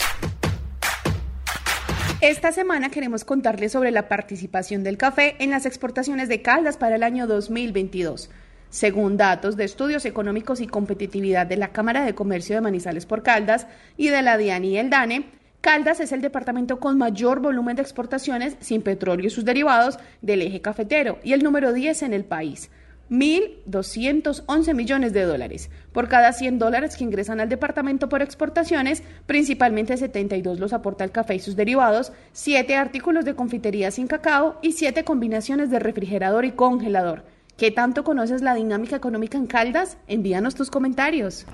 [2.23, 6.97] Esta semana queremos contarles sobre la participación del café en las exportaciones de Caldas para
[6.97, 8.31] el año 2022.
[8.71, 13.23] Según datos de estudios económicos y competitividad de la Cámara de Comercio de Manizales por
[13.23, 13.67] Caldas
[13.99, 15.27] y de la DIAN y el DANE,
[15.61, 20.41] Caldas es el departamento con mayor volumen de exportaciones sin petróleo y sus derivados del
[20.41, 22.71] eje cafetero y el número 10 en el país.
[23.11, 25.71] 1.211 millones de dólares.
[25.93, 31.13] Por cada 100 dólares que ingresan al departamento por exportaciones, principalmente 72 los aporta el
[31.13, 36.45] café y sus derivados, 7 artículos de confitería sin cacao y 7 combinaciones de refrigerador
[36.45, 37.25] y congelador.
[37.57, 39.97] ¿Qué tanto conoces la dinámica económica en Caldas?
[40.09, 41.47] Envíanos tus comentarios.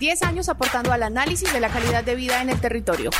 [0.00, 3.10] 10 años aportando al análisis de la calidad de vida en el territorio.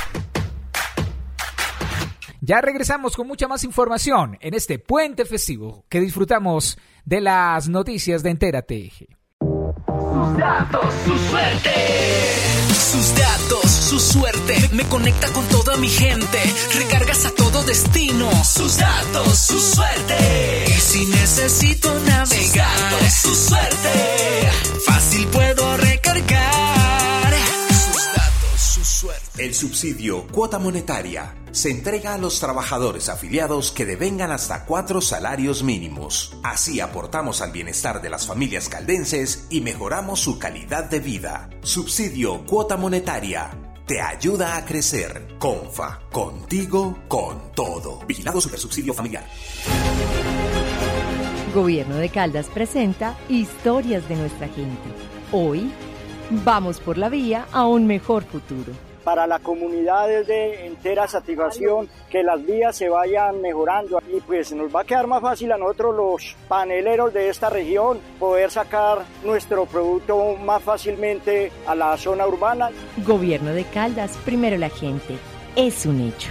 [2.46, 6.76] Ya regresamos con mucha más información en este puente festivo que disfrutamos
[7.06, 8.92] de las noticias de Entérate.
[9.40, 11.70] Sus datos, su suerte.
[12.68, 14.68] Sus datos, su suerte.
[14.74, 16.38] Me conecta con toda mi gente.
[16.74, 18.30] Recargas a todo destino.
[18.44, 20.64] Sus datos, su suerte.
[20.66, 24.50] Y si necesito navegar, su suerte.
[24.84, 26.53] Fácil puedo recargar.
[29.36, 35.64] El subsidio cuota monetaria se entrega a los trabajadores afiliados que devengan hasta cuatro salarios
[35.64, 36.36] mínimos.
[36.44, 41.50] Así aportamos al bienestar de las familias caldenses y mejoramos su calidad de vida.
[41.62, 43.50] Subsidio cuota monetaria.
[43.86, 45.34] Te ayuda a crecer.
[45.40, 48.06] Confa, contigo, con todo.
[48.06, 49.26] Vigilado Supersubsidio Familiar.
[51.52, 54.78] Gobierno de Caldas presenta Historias de nuestra gente.
[55.32, 55.72] Hoy,
[56.44, 61.88] vamos por la vía a un mejor futuro para la comunidad es de entera satisfacción
[62.10, 65.58] que las vías se vayan mejorando y pues nos va a quedar más fácil a
[65.58, 72.26] nosotros los paneleros de esta región poder sacar nuestro producto más fácilmente a la zona
[72.26, 72.70] urbana.
[73.06, 75.16] Gobierno de Caldas, primero la gente,
[75.56, 76.30] es un hecho.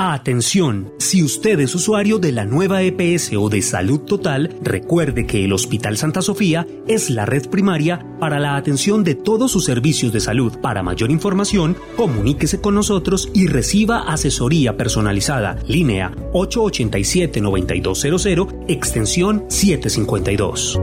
[0.00, 5.44] Atención, si usted es usuario de la nueva EPS o de Salud Total, recuerde que
[5.44, 10.12] el Hospital Santa Sofía es la red primaria para la atención de todos sus servicios
[10.12, 10.56] de salud.
[10.60, 15.56] Para mayor información, comuníquese con nosotros y reciba asesoría personalizada.
[15.66, 20.78] Línea 887-9200, extensión 752.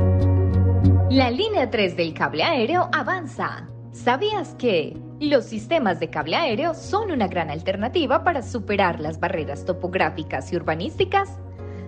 [1.12, 3.70] La línea 3 del cable aéreo avanza.
[3.94, 5.05] ¿Sabías que?
[5.22, 10.58] Los sistemas de cable aéreo son una gran alternativa para superar las barreras topográficas y
[10.58, 11.30] urbanísticas.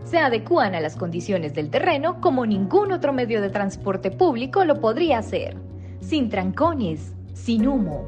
[0.05, 4.79] Se adecúan a las condiciones del terreno como ningún otro medio de transporte público lo
[4.79, 5.57] podría hacer,
[5.99, 8.07] sin trancones, sin humo.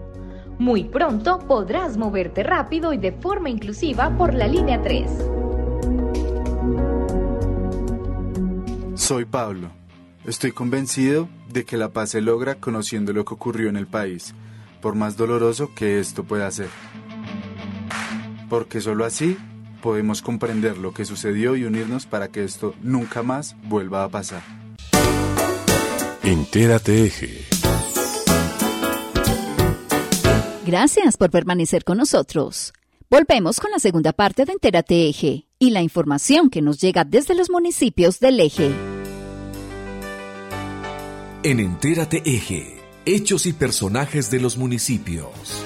[0.58, 5.12] Muy pronto podrás moverte rápido y de forma inclusiva por la línea 3.
[8.96, 9.70] Soy Pablo.
[10.26, 14.34] Estoy convencido de que la paz se logra conociendo lo que ocurrió en el país
[14.82, 16.70] por más doloroso que esto pueda ser.
[18.50, 19.38] Porque solo así
[19.82, 24.42] podemos comprender lo que sucedió y unirnos para que esto nunca más vuelva a pasar.
[26.24, 27.46] Entérate Eje.
[30.66, 32.74] Gracias por permanecer con nosotros.
[33.10, 37.34] Volvemos con la segunda parte de Entérate Eje y la información que nos llega desde
[37.34, 38.72] los municipios del Eje.
[41.42, 42.79] En Entérate Eje
[43.12, 45.66] Hechos y personajes de los municipios.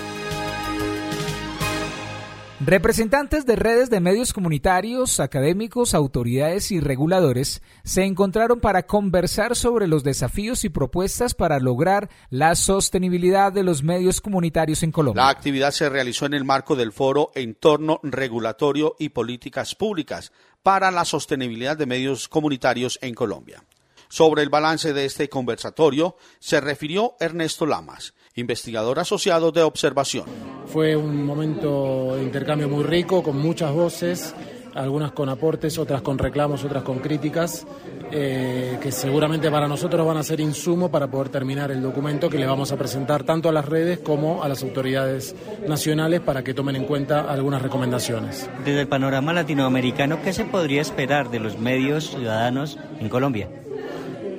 [2.61, 9.87] Representantes de redes de medios comunitarios, académicos, autoridades y reguladores se encontraron para conversar sobre
[9.87, 15.23] los desafíos y propuestas para lograr la sostenibilidad de los medios comunitarios en Colombia.
[15.23, 20.91] La actividad se realizó en el marco del foro Entorno Regulatorio y Políticas Públicas para
[20.91, 23.65] la Sostenibilidad de Medios Comunitarios en Colombia.
[24.13, 30.25] Sobre el balance de este conversatorio se refirió Ernesto Lamas, investigador asociado de observación.
[30.67, 34.35] Fue un momento de intercambio muy rico, con muchas voces,
[34.75, 37.65] algunas con aportes, otras con reclamos, otras con críticas,
[38.11, 42.37] eh, que seguramente para nosotros van a ser insumo para poder terminar el documento que
[42.37, 45.35] le vamos a presentar tanto a las redes como a las autoridades
[45.67, 48.47] nacionales para que tomen en cuenta algunas recomendaciones.
[48.63, 53.49] Desde el panorama latinoamericano, ¿qué se podría esperar de los medios ciudadanos en Colombia?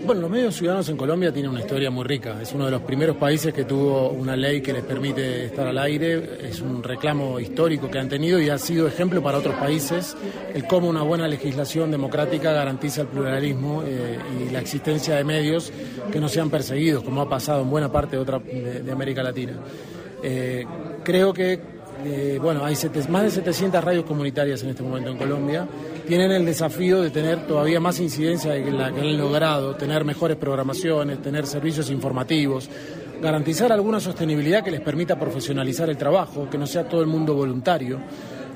[0.05, 2.37] Bueno, los medios ciudadanos en Colombia tienen una historia muy rica.
[2.43, 5.79] Es uno de los primeros países que tuvo una ley que les permite estar al
[5.79, 6.47] aire.
[6.47, 10.15] Es un reclamo histórico que han tenido y ha sido ejemplo para otros países
[10.53, 15.73] el cómo una buena legislación democrática garantiza el pluralismo eh, y la existencia de medios
[16.13, 19.55] que no sean perseguidos, como ha pasado en buena parte de, otra, de, América Latina.
[20.23, 20.67] Eh,
[21.03, 21.59] creo que
[22.05, 22.77] eh, bueno, hay
[23.09, 25.67] más de 700 radios comunitarias en este momento en Colombia
[26.07, 30.37] tienen el desafío de tener todavía más incidencia de la que han logrado, tener mejores
[30.37, 32.69] programaciones, tener servicios informativos,
[33.23, 37.35] garantizar alguna sostenibilidad que les permita profesionalizar el trabajo, que no sea todo el mundo
[37.35, 38.01] voluntario.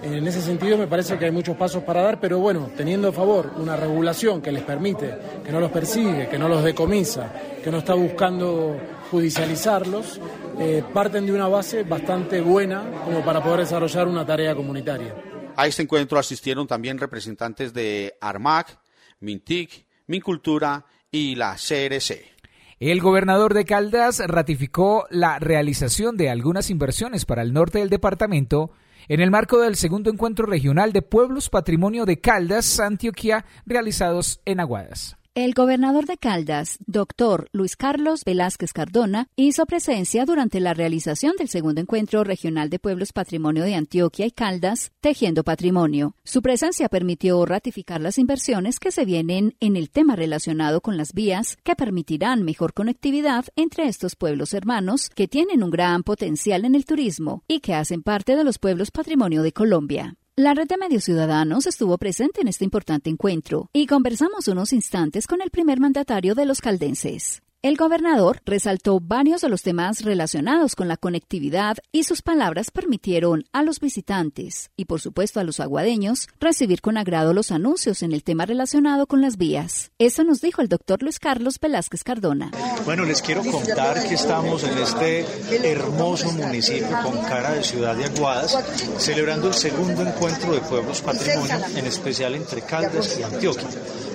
[0.02, 3.12] En ese sentido me parece que hay muchos pasos para dar, pero bueno, teniendo a
[3.12, 7.32] favor una regulación que les permite, que no los persigue, que no los decomisa,
[7.64, 8.76] que no está buscando
[9.10, 10.20] judicializarlos,
[10.60, 15.14] eh, parten de una base bastante buena como para poder desarrollar una tarea comunitaria.
[15.58, 18.78] A este encuentro asistieron también representantes de ARMAC,
[19.18, 22.30] MINTIC, MINCULTURA y la CRC.
[22.78, 28.70] El gobernador de Caldas ratificó la realización de algunas inversiones para el norte del departamento
[29.08, 34.60] en el marco del segundo encuentro regional de pueblos patrimonio de Caldas, Antioquia, realizados en
[34.60, 35.17] Aguadas.
[35.38, 41.48] El gobernador de Caldas, doctor Luis Carlos Velázquez Cardona, hizo presencia durante la realización del
[41.48, 46.16] segundo encuentro regional de pueblos patrimonio de Antioquia y Caldas, Tejiendo Patrimonio.
[46.24, 51.12] Su presencia permitió ratificar las inversiones que se vienen en el tema relacionado con las
[51.12, 56.74] vías que permitirán mejor conectividad entre estos pueblos hermanos que tienen un gran potencial en
[56.74, 60.17] el turismo y que hacen parte de los pueblos patrimonio de Colombia.
[60.38, 65.26] La red de medios ciudadanos estuvo presente en este importante encuentro y conversamos unos instantes
[65.26, 67.42] con el primer mandatario de los caldenses.
[67.60, 73.46] El gobernador resaltó varios de los temas relacionados con la conectividad y sus palabras permitieron
[73.52, 78.12] a los visitantes y por supuesto a los aguadeños recibir con agrado los anuncios en
[78.12, 79.90] el tema relacionado con las vías.
[79.98, 82.52] Eso nos dijo el doctor Luis Carlos Velázquez Cardona.
[82.84, 85.26] Bueno, les quiero contar que estamos en este
[85.68, 88.56] hermoso municipio con cara de ciudad de Aguadas,
[88.98, 93.66] celebrando el segundo encuentro de pueblos patrimonio, en especial entre Caldas y Antioquia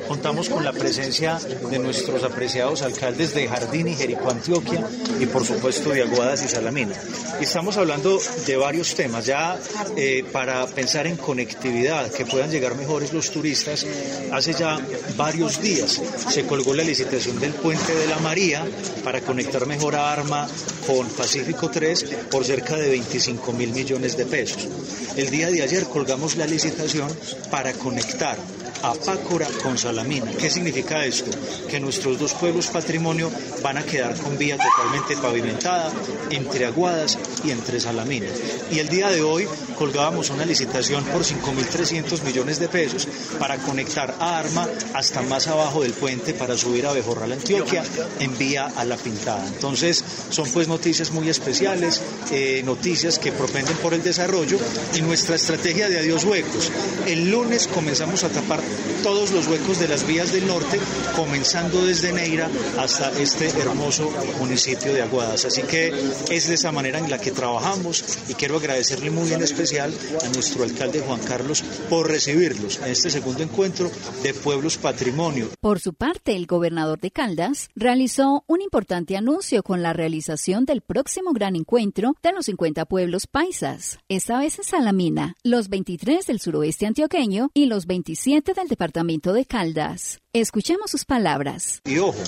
[0.07, 4.87] contamos con la presencia de nuestros apreciados alcaldes de Jardín y Jericó, Antioquia,
[5.19, 6.95] y por supuesto de Aguadas y Salamina.
[7.39, 9.59] Y estamos hablando de varios temas, ya
[9.95, 13.85] eh, para pensar en conectividad, que puedan llegar mejores los turistas.
[14.31, 14.79] Hace ya
[15.15, 18.65] varios días se colgó la licitación del puente de la María
[19.03, 20.47] para conectar mejor a Arma
[20.85, 24.67] con Pacífico 3 por cerca de 25 mil millones de pesos.
[25.15, 27.07] El día de ayer colgamos la licitación
[27.49, 28.37] para conectar
[28.83, 30.31] a Pácora con Salamina.
[30.31, 31.31] ¿Qué significa esto?
[31.69, 33.31] Que nuestros dos pueblos patrimonio
[33.61, 35.91] van a quedar con vía totalmente pavimentada
[36.29, 38.27] entre Aguadas y entre Salamina.
[38.71, 43.07] Y el día de hoy colgábamos una licitación por 5.300 millones de pesos
[43.39, 47.83] para conectar a Arma hasta más abajo del puente para subir a Bejorral, Antioquia,
[48.19, 49.47] en vía a La Pintada.
[49.47, 54.57] Entonces, son pues noticias muy especiales, eh, noticias que propenden por el desarrollo
[54.93, 56.69] y nuestra estrategia de adiós huecos.
[57.07, 58.59] El lunes comenzamos a tapar
[59.03, 60.79] todos los huecos de las vías del norte,
[61.15, 65.45] comenzando desde Neira hasta este hermoso municipio de Aguadas.
[65.45, 65.93] Así que
[66.29, 69.93] es de esa manera en la que trabajamos y quiero agradecerle muy en especial
[70.23, 73.91] a nuestro alcalde Juan Carlos por recibirlos en este segundo encuentro
[74.23, 75.49] de Pueblos Patrimonio.
[75.59, 80.81] Por su parte, el gobernador de Caldas realizó un importante anuncio con la realización del
[80.81, 86.39] próximo gran encuentro de los 50 pueblos paisas, esta vez en Salamina, los 23 del
[86.39, 90.19] suroeste antioqueño y los 27 del departamento de Caldas.
[90.31, 91.81] Escuchemos sus palabras.
[91.83, 92.23] Y ojo,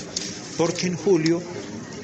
[0.58, 1.40] porque en julio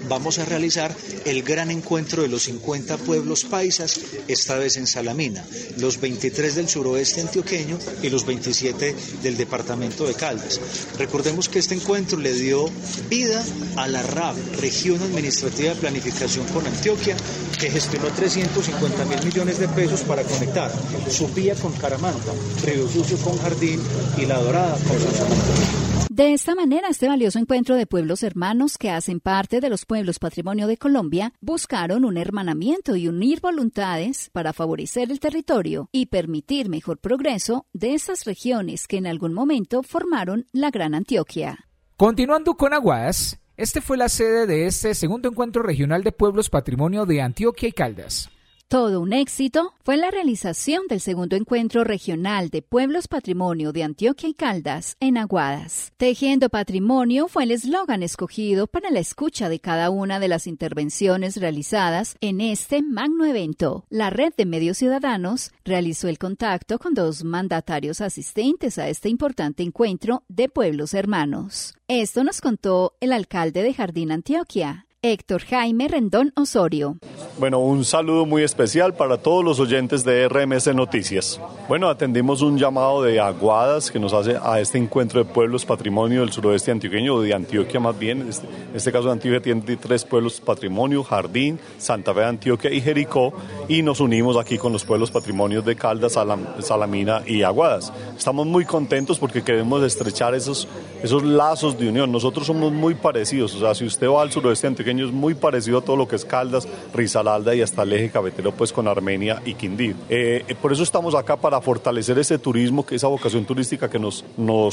[0.08, 0.94] vamos a realizar
[1.24, 5.44] el gran encuentro de los 50 pueblos paisas, esta vez en Salamina,
[5.78, 10.60] los 23 del suroeste antioqueño y los 27 del departamento de Caldas.
[10.98, 12.68] Recordemos que este encuentro le dio
[13.08, 13.44] vida
[13.76, 17.16] a la RAP, Región Administrativa de Planificación con Antioquia,
[17.58, 20.72] que gestionó 350 mil millones de pesos para conectar
[21.08, 22.32] Supía con Caramanta,
[22.64, 23.80] Río Sucio con Jardín
[24.16, 28.90] y La Dorada con San de esta manera, este valioso encuentro de pueblos hermanos que
[28.90, 34.54] hacen parte de los pueblos patrimonio de Colombia buscaron un hermanamiento y unir voluntades para
[34.54, 40.46] favorecer el territorio y permitir mejor progreso de esas regiones que en algún momento formaron
[40.50, 41.68] la Gran Antioquia.
[41.98, 47.04] Continuando con Aguas, este fue la sede de este segundo encuentro regional de pueblos patrimonio
[47.04, 48.30] de Antioquia y Caldas.
[48.72, 54.30] Todo un éxito fue la realización del segundo encuentro regional de Pueblos Patrimonio de Antioquia
[54.30, 55.92] y Caldas en Aguadas.
[55.98, 61.36] Tejiendo Patrimonio fue el eslogan escogido para la escucha de cada una de las intervenciones
[61.36, 63.84] realizadas en este magno evento.
[63.90, 69.62] La red de medios ciudadanos realizó el contacto con dos mandatarios asistentes a este importante
[69.62, 71.74] encuentro de pueblos hermanos.
[71.88, 76.96] Esto nos contó el alcalde de Jardín Antioquia, Héctor Jaime Rendón Osorio.
[77.36, 81.40] Bueno, un saludo muy especial para todos los oyentes de RMS Noticias.
[81.68, 86.20] Bueno, atendimos un llamado de Aguadas que nos hace a este encuentro de pueblos patrimonio
[86.20, 88.28] del suroeste antioqueño, o de Antioquia más bien.
[88.28, 92.80] Este, en este caso, Antioquia tiene tres pueblos patrimonio, Jardín, Santa Fe de Antioquia y
[92.80, 93.32] Jericó,
[93.68, 96.16] y nos unimos aquí con los pueblos patrimonios de Caldas,
[96.60, 97.92] Salamina y Aguadas.
[98.16, 100.68] Estamos muy contentos porque queremos estrechar esos,
[101.02, 102.12] esos lazos de unión.
[102.12, 105.34] Nosotros somos muy parecidos, o sea, si usted va al suroeste antioqueño, antioqueño es muy
[105.34, 108.86] parecido a todo lo que es Caldas, Risaralda y hasta el eje cafetero pues con
[108.88, 109.94] Armenia y Quindío.
[110.08, 113.98] Eh, eh, por eso estamos acá para fortalecer ese turismo, que esa vocación turística que
[113.98, 114.24] nos,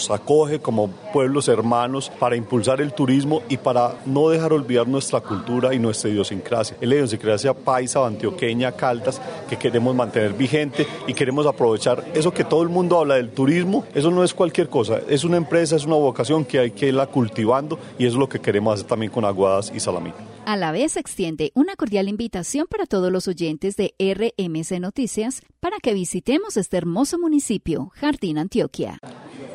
[0.09, 5.73] acoge como pueblos hermanos, para impulsar el turismo y para no dejar olvidar nuestra cultura
[5.73, 6.77] y nuestra idiosincrasia.
[6.79, 12.43] Es la idiosincrasia paisa, antioqueña, Caldas, que queremos mantener vigente y queremos aprovechar eso que
[12.43, 15.85] todo el mundo habla del turismo, eso no es cualquier cosa, es una empresa, es
[15.85, 19.25] una vocación que hay que irla cultivando y es lo que queremos hacer también con
[19.25, 20.08] Aguadas y Salamina.
[20.45, 25.77] A la vez extiende una cordial invitación para todos los oyentes de RMC Noticias para
[25.77, 28.99] que visitemos este hermoso municipio, Jardín Antioquia.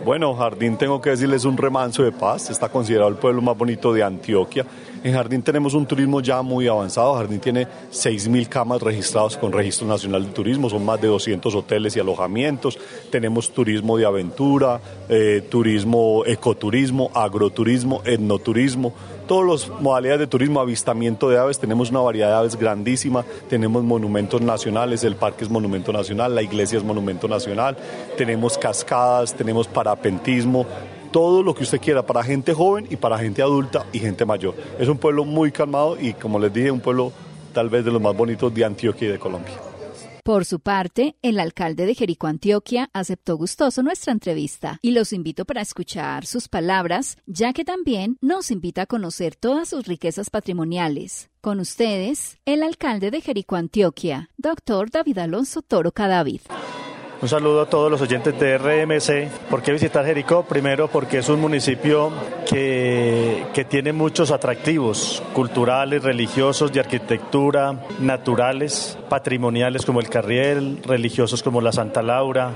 [0.05, 3.93] Bueno, Jardín tengo que decirles un remanso de paz, está considerado el pueblo más bonito
[3.93, 4.67] de Antioquia.
[5.03, 9.87] En Jardín tenemos un turismo ya muy avanzado, Jardín tiene 6.000 camas registradas con Registro
[9.87, 12.79] Nacional de Turismo, son más de 200 hoteles y alojamientos,
[13.11, 18.93] tenemos turismo de aventura, eh, turismo, ecoturismo, agroturismo, etnoturismo,
[19.27, 23.83] todas las modalidades de turismo, avistamiento de aves, tenemos una variedad de aves grandísima, tenemos
[23.83, 27.77] monumentos nacionales, el parque es monumento nacional, la iglesia es monumento nacional,
[28.17, 30.67] tenemos cascadas, tenemos parapentismo,
[31.11, 34.55] todo lo que usted quiera para gente joven y para gente adulta y gente mayor.
[34.79, 37.13] Es un pueblo muy calmado y como les dije, un pueblo
[37.53, 39.74] tal vez de los más bonitos de Antioquia y de Colombia.
[40.25, 45.45] Por su parte, el alcalde de Jericó, Antioquia, aceptó gustoso nuestra entrevista y los invito
[45.45, 51.29] para escuchar sus palabras, ya que también nos invita a conocer todas sus riquezas patrimoniales.
[51.43, 56.41] Con ustedes, el alcalde de Jericó, Antioquia, doctor David Alonso Toro Cadavid.
[57.23, 59.49] Un saludo a todos los oyentes de RMC.
[59.49, 60.43] ¿Por qué visitar Jericó?
[60.43, 62.13] Primero porque es un municipio
[62.49, 71.43] que, que tiene muchos atractivos culturales, religiosos, de arquitectura, naturales, patrimoniales como el Carriel, religiosos
[71.43, 72.53] como la Santa Laura,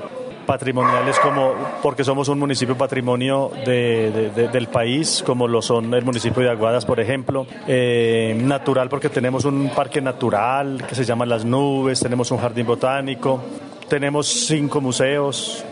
[0.49, 6.49] patrimoniales como porque somos un municipio patrimonio del país como lo son el municipio de
[6.49, 12.01] Aguadas por ejemplo eh, natural porque tenemos un parque natural que se llama Las Nubes
[12.01, 13.43] tenemos un jardín botánico
[13.89, 15.65] tenemos cinco museos.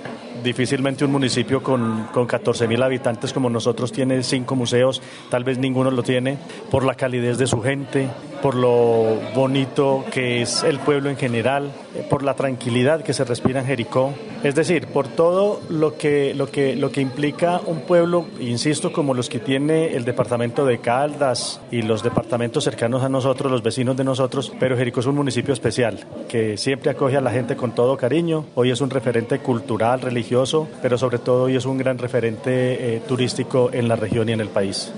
[0.46, 5.58] Difícilmente un municipio con, con 14 mil habitantes como nosotros tiene cinco museos, tal vez
[5.58, 6.38] ninguno lo tiene,
[6.70, 8.08] por la calidez de su gente,
[8.40, 11.72] por lo bonito que es el pueblo en general,
[12.08, 14.14] por la tranquilidad que se respira en Jericó.
[14.44, 19.14] Es decir, por todo lo que, lo que, lo que implica un pueblo, insisto, como
[19.14, 23.96] los que tiene el departamento de Caldas y los departamentos cercanos a nosotros, los vecinos
[23.96, 27.74] de nosotros, pero Jericó es un municipio especial que siempre acoge a la gente con
[27.74, 28.44] todo cariño.
[28.54, 30.35] Hoy es un referente cultural, religioso,
[30.82, 34.40] pero sobre todo hoy es un gran referente eh, turístico en la región y en
[34.40, 34.92] el país.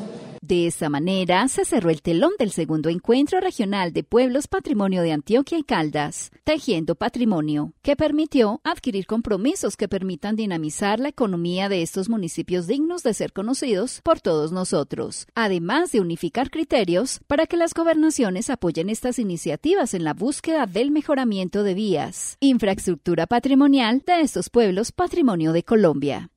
[0.48, 5.12] De esta manera se cerró el telón del segundo encuentro regional de pueblos patrimonio de
[5.12, 11.82] Antioquia y Caldas, Tejiendo Patrimonio, que permitió adquirir compromisos que permitan dinamizar la economía de
[11.82, 17.58] estos municipios dignos de ser conocidos por todos nosotros, además de unificar criterios para que
[17.58, 24.22] las gobernaciones apoyen estas iniciativas en la búsqueda del mejoramiento de vías, infraestructura patrimonial de
[24.22, 26.30] estos pueblos patrimonio de Colombia.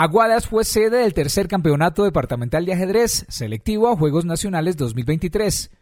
[0.00, 5.72] Aguadas fue sede del tercer campeonato departamental de ajedrez selectivo a Juegos Nacionales 2023,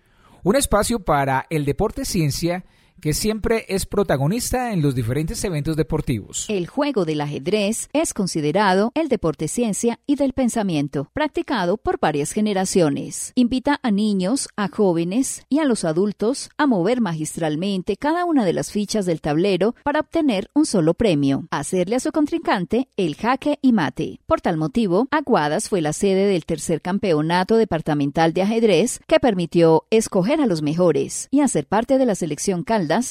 [0.43, 2.65] un espacio para el deporte ciencia
[3.01, 6.47] que siempre es protagonista en los diferentes eventos deportivos.
[6.49, 12.33] El juego del ajedrez es considerado el deporte ciencia y del pensamiento, practicado por varias
[12.33, 13.33] generaciones.
[13.35, 18.53] Invita a niños, a jóvenes y a los adultos a mover magistralmente cada una de
[18.53, 23.59] las fichas del tablero para obtener un solo premio, hacerle a su contrincante el jaque
[23.63, 24.21] y mate.
[24.27, 29.85] Por tal motivo, Aguadas fue la sede del tercer campeonato departamental de ajedrez que permitió
[29.91, 32.63] escoger a los mejores y hacer parte de la selección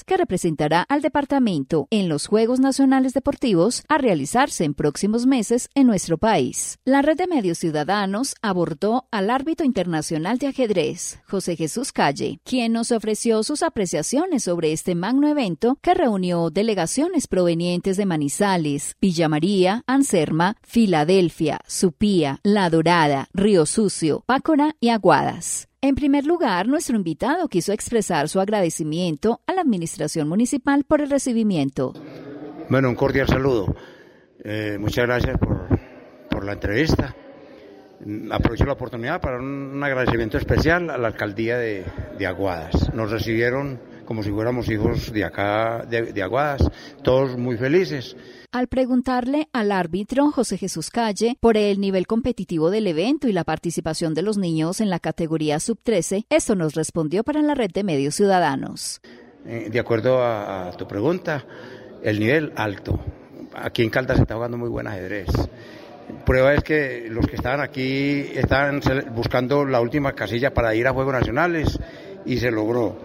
[0.06, 5.86] Que representará al departamento en los Juegos Nacionales Deportivos a realizarse en próximos meses en
[5.86, 6.78] nuestro país.
[6.86, 12.72] La red de medios ciudadanos abordó al árbitro internacional de ajedrez, José Jesús Calle, quien
[12.72, 19.28] nos ofreció sus apreciaciones sobre este magno evento que reunió delegaciones provenientes de Manizales, Villa
[19.28, 25.68] María, Anserma, Filadelfia, Supía, La Dorada, Río Sucio, Pácora y Aguadas.
[25.86, 31.12] En primer lugar, nuestro invitado quiso expresar su agradecimiento a la Administración Municipal por el
[31.12, 31.94] recibimiento.
[32.72, 33.76] Bueno, un cordial saludo.
[34.44, 35.68] Eh, muchas gracias por,
[36.28, 37.16] por, la entrevista.
[38.32, 41.86] Aprovecho la oportunidad para un, agradecimiento especial a la alcaldía de,
[42.18, 42.92] de Aguadas.
[42.96, 46.68] Nos recibieron como si fuéramos hijos de acá, de, de Aguadas,
[47.04, 48.18] todos muy felices.
[48.56, 53.44] Al preguntarle al árbitro José Jesús Calle por el nivel competitivo del evento y la
[53.44, 57.84] participación de los niños en la categoría sub-13, esto nos respondió para la red de
[57.84, 59.02] medios ciudadanos.
[59.46, 61.44] Eh, de acuerdo a, tu pregunta,
[62.02, 62.98] el nivel alto.
[63.56, 65.28] Aquí en Caldas se está jugando muy buen ajedrez.
[66.26, 68.80] Prueba es que los que estaban aquí estaban
[69.14, 71.78] buscando la última casilla para ir a Juegos Nacionales
[72.26, 72.98] y se logró,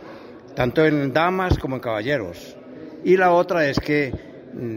[0.55, 2.57] tanto en damas como en caballeros.
[3.03, 4.30] Y la otra es que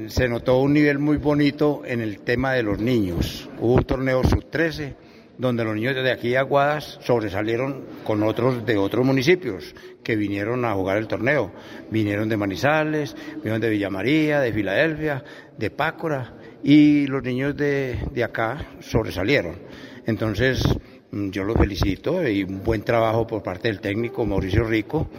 [0.07, 3.49] se notó un nivel muy bonito en el tema de los niños.
[3.59, 4.95] Hubo un torneo sub-13
[5.37, 10.63] donde los niños de aquí de Aguadas sobresalieron con otros de otros municipios que vinieron
[10.65, 11.51] a jugar el torneo.
[11.89, 15.23] Vinieron de Manizales, vinieron de Villa María, de Filadelfia,
[15.57, 19.55] de Pácora y los niños de, de acá sobresalieron.
[20.05, 20.63] Entonces,
[21.11, 25.09] mm, yo los felicito y un buen trabajo por parte del técnico Mauricio Rico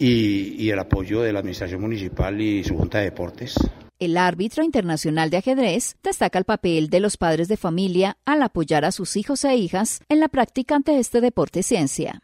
[0.00, 3.54] y, y el apoyo de la Administración Municipal y su Junta de Deportes.
[4.00, 8.84] El árbitro internacional de ajedrez destaca el papel de los padres de familia al apoyar
[8.84, 12.20] a sus hijos e hijas en la práctica de este deporte ciencia.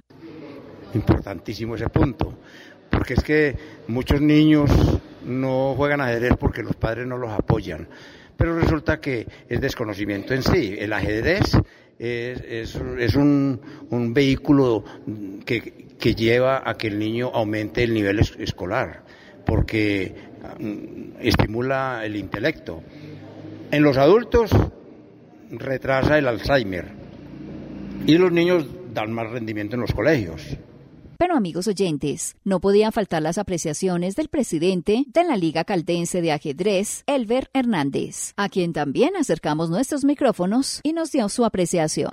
[0.94, 2.38] Importantísimo ese punto,
[2.90, 3.56] porque es que
[3.88, 4.70] muchos niños
[5.24, 7.88] no juegan ajedrez porque los padres no los apoyan
[8.36, 10.76] pero resulta que es desconocimiento en sí.
[10.78, 11.56] El ajedrez
[11.98, 13.60] es, es, un,
[13.90, 14.84] un, vehículo
[15.44, 19.04] que, que, lleva a que el niño aumente el nivel escolar,
[19.44, 20.14] porque
[20.58, 22.82] mm, estimula el intelecto.
[23.70, 24.50] En los adultos
[25.50, 26.86] retrasa el Alzheimer
[28.06, 30.56] y los niños dan más rendimiento en los colegios.
[31.18, 36.32] Pero amigos oyentes, no podían faltar las apreciaciones del presidente de la Liga Caldense de
[36.32, 42.10] Ajedrez, Elber Hernández, a quien también acercamos nuestros micrófonos y nos dio su apreciación.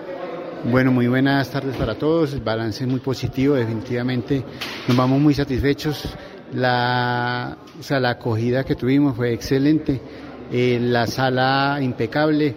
[0.72, 2.34] Bueno, muy buenas tardes para todos.
[2.34, 4.43] El balance es muy positivo, definitivamente
[4.88, 6.05] nos vamos muy satisfechos.
[6.53, 9.99] La, o sea, la acogida que tuvimos fue excelente.
[10.51, 12.55] Eh, la sala impecable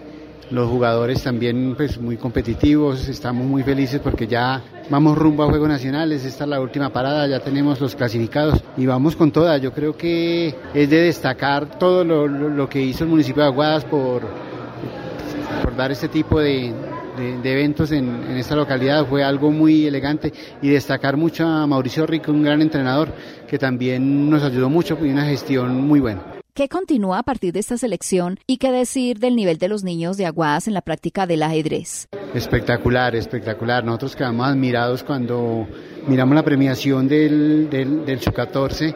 [0.50, 5.68] los jugadores también pues muy competitivos, estamos muy felices porque ya vamos rumbo a Juegos
[5.68, 9.58] Nacionales, esta es la última parada, ya tenemos los clasificados y vamos con toda.
[9.58, 14.22] Yo creo que es de destacar todo lo, que hizo el municipio de Aguadas por,
[15.64, 16.72] por dar este tipo de,
[17.18, 19.06] eventos en, en, esta localidad.
[19.06, 23.12] Fue algo muy elegante y destacar mucho a Mauricio Rico, un gran entrenador
[23.48, 26.36] que también nos ayudó mucho y una gestión muy buena.
[26.56, 30.16] ¿Qué continúa a partir de esta selección y qué decir del nivel de los niños
[30.16, 32.08] de Aguadas en la práctica del ajedrez?
[32.32, 33.84] Espectacular, espectacular.
[33.84, 35.68] Nosotros quedamos admirados cuando
[36.08, 38.94] miramos la premiación del, del, del Sub-14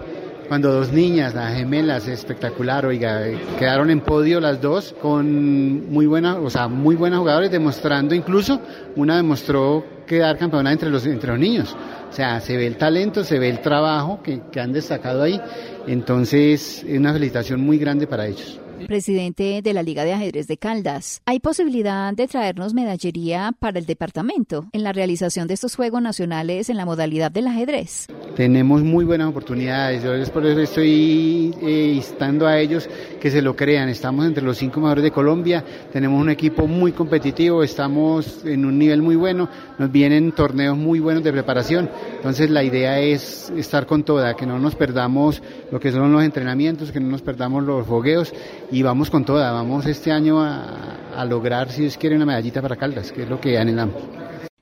[0.51, 3.23] cuando dos niñas, las gemelas, espectacular, oiga,
[3.57, 8.61] quedaron en podio las dos con muy buenas, o sea, muy buenas jugadores, demostrando incluso,
[8.97, 11.77] una demostró quedar campeona entre los, entre los niños.
[12.11, 15.41] O sea, se ve el talento, se ve el trabajo que, que han destacado ahí.
[15.87, 20.57] Entonces, es una felicitación muy grande para ellos presidente de la Liga de Ajedrez de
[20.57, 21.23] Caldas.
[21.27, 26.71] ¿Hay posibilidad de traernos medallería para el departamento en la realización de estos Juegos Nacionales
[26.71, 28.07] en la modalidad del ajedrez?
[28.37, 30.03] Tenemos muy buenas oportunidades.
[30.03, 32.89] Yo por eso estoy eh, instando a ellos
[33.21, 33.89] que se lo crean.
[33.89, 35.65] Estamos entre los cinco mejores de Colombia.
[35.93, 37.63] Tenemos un equipo muy competitivo.
[37.63, 39.49] Estamos en un nivel muy bueno.
[39.79, 41.91] Nos vienen torneos muy buenos de preparación.
[42.17, 46.23] Entonces la idea es estar con toda, que no nos perdamos lo que son los
[46.23, 48.33] entrenamientos, que no nos perdamos los fogueos
[48.71, 52.77] y vamos con toda, vamos este año a, lograr, si es quiere, una medallita para
[52.77, 54.03] Caldas, que es lo que anhelamos.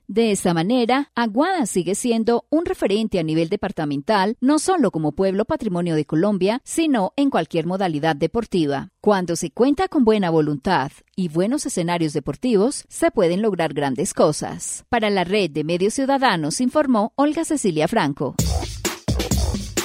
[0.07, 5.45] De esta manera, Aguada sigue siendo un referente a nivel departamental, no solo como pueblo
[5.45, 8.89] patrimonio de Colombia, sino en cualquier modalidad deportiva.
[9.01, 14.83] Cuando se cuenta con buena voluntad y buenos escenarios deportivos, se pueden lograr grandes cosas.
[14.89, 18.33] Para la red de medios ciudadanos informó Olga Cecilia Franco.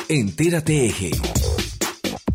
[0.08, 1.10] Entérate Eje.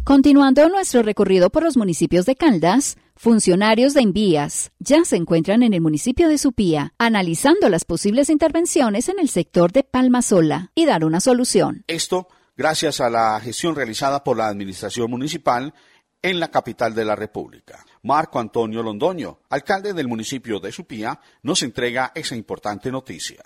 [0.09, 5.75] Continuando nuestro recorrido por los municipios de Caldas, funcionarios de Envías ya se encuentran en
[5.75, 11.05] el municipio de Supía, analizando las posibles intervenciones en el sector de Palmasola y dar
[11.05, 11.83] una solución.
[11.85, 15.75] Esto gracias a la gestión realizada por la Administración Municipal
[16.23, 17.85] en la capital de la República.
[18.01, 23.43] Marco Antonio Londoño, alcalde del municipio de Supía, nos entrega esa importante noticia.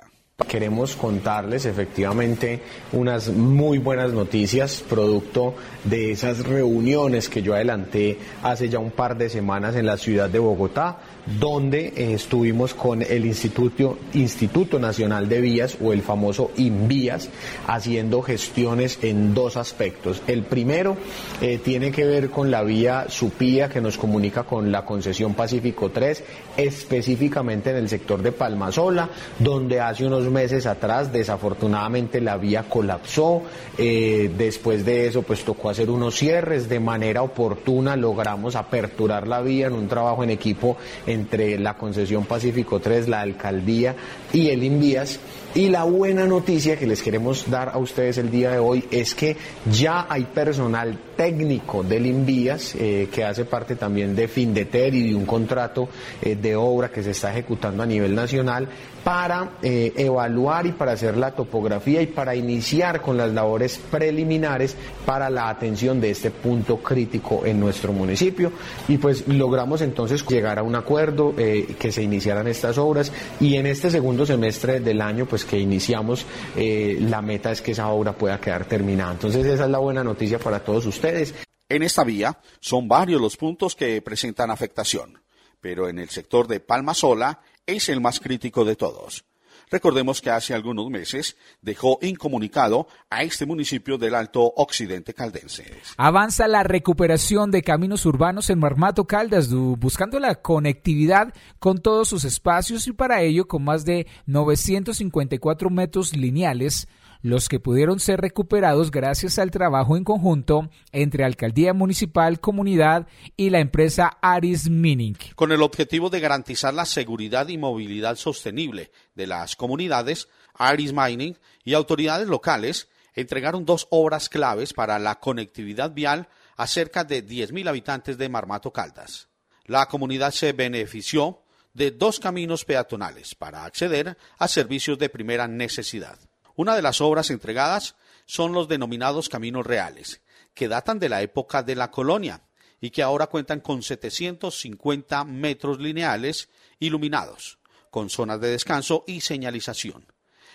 [0.48, 2.60] Queremos contarles efectivamente
[2.92, 5.54] unas muy buenas noticias, producto
[5.84, 10.32] de esas reuniones que yo adelanté hace ya un par de semanas en la ciudad
[10.32, 10.98] de Bogotá,
[11.40, 17.30] donde eh, estuvimos con el Instituto, Instituto Nacional de Vías o el famoso INVIAS,
[17.68, 20.24] haciendo gestiones en dos aspectos.
[20.26, 20.98] El primero
[21.42, 25.92] eh, tiene que ver con la vía Supía que nos comunica con la concesión Pacífico
[25.92, 26.24] 3,
[26.58, 29.10] específicamente en el sector de Palmasola,
[29.40, 33.44] donde hace unos meses atrás desafortunadamente la vía colapsó.
[33.78, 39.42] Eh, después de eso pues tocó hacer unos cierres de manera oportuna, logramos aperturar la
[39.42, 40.76] vía en un trabajo en equipo
[41.08, 43.96] entre la concesión Pacífico 3, la alcaldía
[44.34, 45.20] y el Invías.
[45.56, 49.14] Y la buena noticia que les queremos dar a ustedes el día de hoy es
[49.14, 49.38] que
[49.72, 55.16] ya hay personal técnico del Invías eh, que hace parte también de Findeter y de
[55.16, 55.90] un contrato
[56.24, 58.68] eh, de obra que se está ejecutando a nivel nacional
[59.04, 64.76] para eh, evaluar y para hacer la topografía y para iniciar con las labores preliminares
[65.06, 68.52] para la atención de este punto crítico en nuestro municipio.
[68.88, 73.12] Y pues logramos entonces llegar a un acuerdo que se iniciaran estas obras.
[73.42, 77.90] Y en este segundo semestre del año pues que iniciamos la meta es que esa
[77.90, 81.34] obra pueda quedar terminada entonces esa es la buena noticia para todos ustedes
[81.74, 85.20] en esta vía son varios los puntos que presentan afectación,
[85.60, 89.26] pero en el sector de Palma Sola es el más crítico de todos.
[89.74, 95.66] Recordemos que hace algunos meses dejó incomunicado a este municipio del Alto Occidente Caldense.
[95.98, 102.24] Avanza la recuperación de caminos urbanos en Marmato Caldas, buscando la conectividad con todos sus
[102.24, 106.88] espacios y para ello con más de 954 metros lineales
[107.24, 113.08] los que pudieron ser recuperados gracias al trabajo en conjunto entre Alcaldía Municipal, Comunidad
[113.38, 115.18] y la empresa Aris Mining.
[115.36, 121.40] Con el objetivo de garantizar la seguridad y movilidad sostenible de las comunidades, Aris Mining
[121.64, 127.70] y autoridades locales entregaron dos obras claves para la conectividad vial a cerca de 10.000
[127.70, 129.30] habitantes de Marmato Caldas.
[129.66, 131.42] La comunidad se benefició
[131.74, 136.20] de dos caminos peatonales para acceder a servicios de primera necesidad.
[136.56, 137.96] Una de las obras entregadas
[138.26, 140.22] son los denominados caminos reales,
[140.54, 142.44] que datan de la época de la colonia
[142.80, 146.50] y que ahora cuentan con 750 metros lineales
[146.80, 150.06] iluminados, con zonas de descanso y señalización.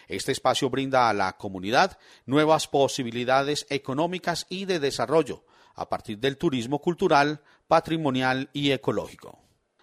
[0.09, 5.45] Este espacio brinda a la comunidad nuevas posibilidades económicas y de desarrollo
[5.75, 9.39] a partir del turismo cultural, patrimonial y ecológico.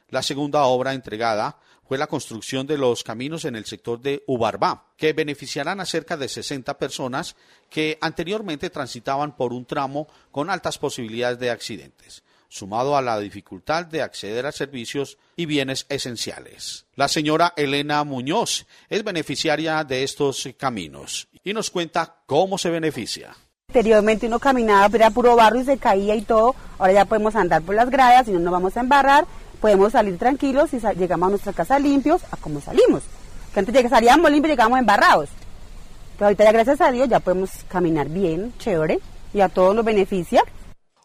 [0.10, 4.86] La segunda obra entregada fue la construcción de los caminos en el sector de Ubarbá,
[4.98, 7.36] que beneficiarán a cerca de 60 personas
[7.70, 13.86] que anteriormente transitaban por un tramo con altas posibilidades de accidentes sumado a la dificultad
[13.86, 16.86] de acceder a servicios y bienes esenciales.
[16.96, 23.36] La señora Elena Muñoz es beneficiaria de estos caminos y nos cuenta cómo se beneficia.
[23.68, 27.62] Anteriormente uno caminaba, era puro barro y se caía y todo, ahora ya podemos andar
[27.62, 29.26] por las gradas y no nos vamos a embarrar
[29.60, 33.04] podemos salir tranquilos y llegamos a nuestra casa limpios a como salimos.
[33.54, 35.30] Que antes salíamos limpios y llegamos embarrados.
[36.18, 39.00] Pero ahorita ya gracias a Dios ya podemos caminar bien, chévere,
[39.34, 40.44] y a todos nos beneficia.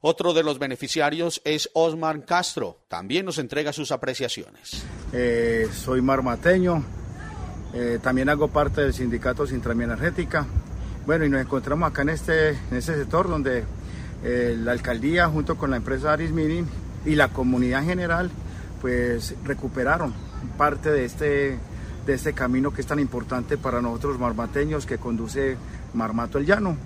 [0.02, 2.78] Otro de los beneficiarios es Osmar Castro.
[2.88, 4.82] También nos entrega sus apreciaciones.
[5.12, 6.82] Eh, soy marmateño.
[7.74, 10.46] Eh, también hago parte del sindicato Sintrami Energética.
[11.04, 13.64] Bueno, y nos encontramos acá en este, en este sector donde
[14.24, 16.66] eh, la alcaldía junto con la empresa Aris Mining
[17.04, 18.30] y la comunidad en general
[18.80, 20.14] pues recuperaron
[20.56, 21.58] parte de este,
[22.06, 25.56] de este camino que es tan importante para nosotros marmateños que conduce
[25.94, 26.76] Marmato el Llano.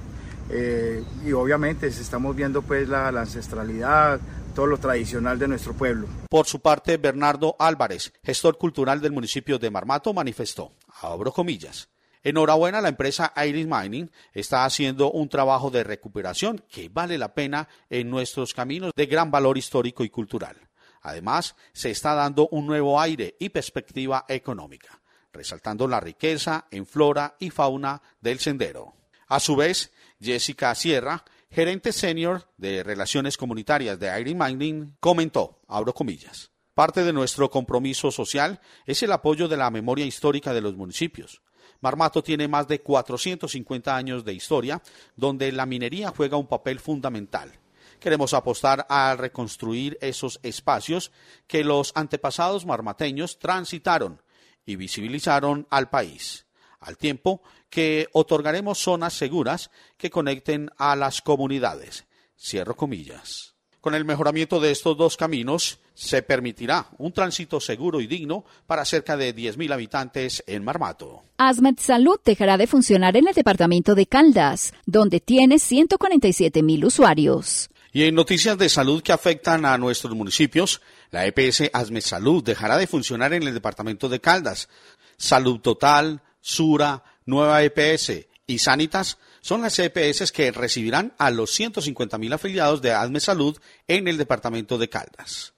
[0.50, 4.20] Eh, y obviamente estamos viendo pues la, la ancestralidad,
[4.54, 6.06] todo lo tradicional de nuestro pueblo.
[6.28, 11.88] Por su parte, Bernardo Álvarez, gestor cultural del municipio de Marmato, manifestó, abro comillas,
[12.24, 17.68] Enhorabuena, la empresa Iris Mining está haciendo un trabajo de recuperación que vale la pena
[17.90, 20.56] en nuestros caminos de gran valor histórico y cultural.
[21.02, 25.02] Además, se está dando un nuevo aire y perspectiva económica,
[25.34, 28.94] resaltando la riqueza en flora y fauna del sendero.
[29.28, 35.92] A su vez, Jessica Sierra, gerente senior de Relaciones Comunitarias de Iris Mining, comentó, abro
[35.92, 40.74] comillas, Parte de nuestro compromiso social es el apoyo de la memoria histórica de los
[40.74, 41.40] municipios.
[41.84, 44.82] Marmato tiene más de 450 años de historia,
[45.14, 47.52] donde la minería juega un papel fundamental
[48.00, 51.12] Queremos apostar a reconstruir esos espacios
[51.46, 54.20] que los antepasados marmateños transitaron
[54.66, 56.46] y visibilizaron al país,
[56.80, 62.04] al tiempo que otorgaremos zonas seguras que conecten a las comunidades.
[62.38, 63.53] Cierro comillas.
[63.84, 68.86] Con el mejoramiento de estos dos caminos, se permitirá un tránsito seguro y digno para
[68.86, 71.24] cerca de 10.000 habitantes en Marmato.
[71.36, 77.68] Asmed Salud dejará de funcionar en el departamento de Caldas, donde tiene 147.000 usuarios.
[77.92, 80.80] Y en noticias de salud que afectan a nuestros municipios,
[81.10, 84.70] la EPS Asmed Salud dejará de funcionar en el departamento de Caldas.
[85.18, 92.32] Salud Total, Sura, Nueva EPS y Sanitas son las EPS que recibirán a los 150.000
[92.32, 95.52] afiliados de Asmed Salud en el departamento de Caldas.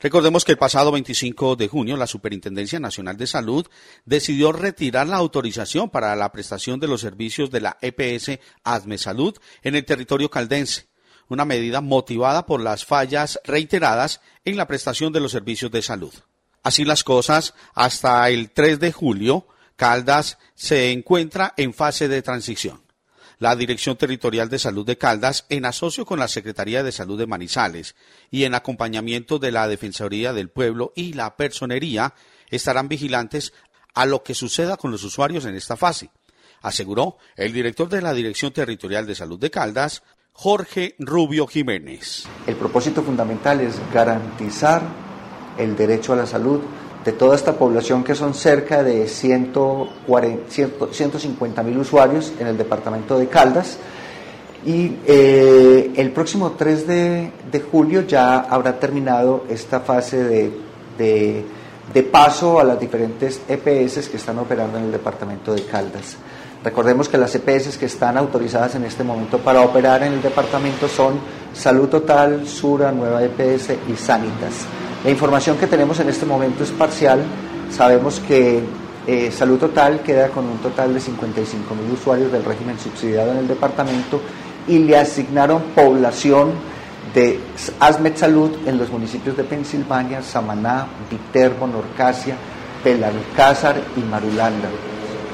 [0.00, 3.66] Recordemos que el pasado 25 de junio la Superintendencia Nacional de Salud
[4.06, 9.36] decidió retirar la autorización para la prestación de los servicios de la EPS Asmed Salud
[9.62, 10.86] en el territorio caldense
[11.28, 16.14] una medida motivada por las fallas reiteradas en la prestación de los servicios de salud.
[16.62, 19.46] Así las cosas, hasta el 3 de julio,
[19.76, 22.83] Caldas se encuentra en fase de transición.
[23.44, 27.26] La Dirección Territorial de Salud de Caldas, en asocio con la Secretaría de Salud de
[27.26, 27.94] Manizales
[28.30, 32.14] y en acompañamiento de la Defensoría del Pueblo y la Personería,
[32.48, 33.52] estarán vigilantes
[33.92, 36.08] a lo que suceda con los usuarios en esta fase,
[36.62, 42.24] aseguró el director de la Dirección Territorial de Salud de Caldas, Jorge Rubio Jiménez.
[42.46, 44.80] El propósito fundamental es garantizar
[45.58, 46.62] el derecho a la salud
[47.04, 53.26] de toda esta población que son cerca de 150 mil usuarios en el departamento de
[53.28, 53.76] Caldas.
[54.64, 57.30] Y eh, el próximo 3 de,
[57.70, 60.50] julio ya habrá terminado esta fase de,
[60.96, 61.44] de,
[61.92, 66.16] de paso a las diferentes EPS que están operando en el departamento de Caldas.
[66.64, 70.88] Recordemos que las EPS que están autorizadas en este momento para operar en el departamento
[70.88, 71.20] son
[71.52, 74.64] Salud Total, Sura, Nueva EPS y Sanitas.
[75.04, 77.22] La información que tenemos en este momento es parcial.
[77.70, 78.62] Sabemos que
[79.06, 83.38] eh, Salud Total queda con un total de 55 mil usuarios del régimen subsidiado en
[83.38, 84.18] el departamento
[84.66, 86.52] y le asignaron población
[87.14, 87.38] de
[87.80, 92.36] Asmed Salud en los municipios de Pensilvania, Samaná, Viterbo, Norcasia,
[92.82, 94.70] Belalcázar y Marulanda.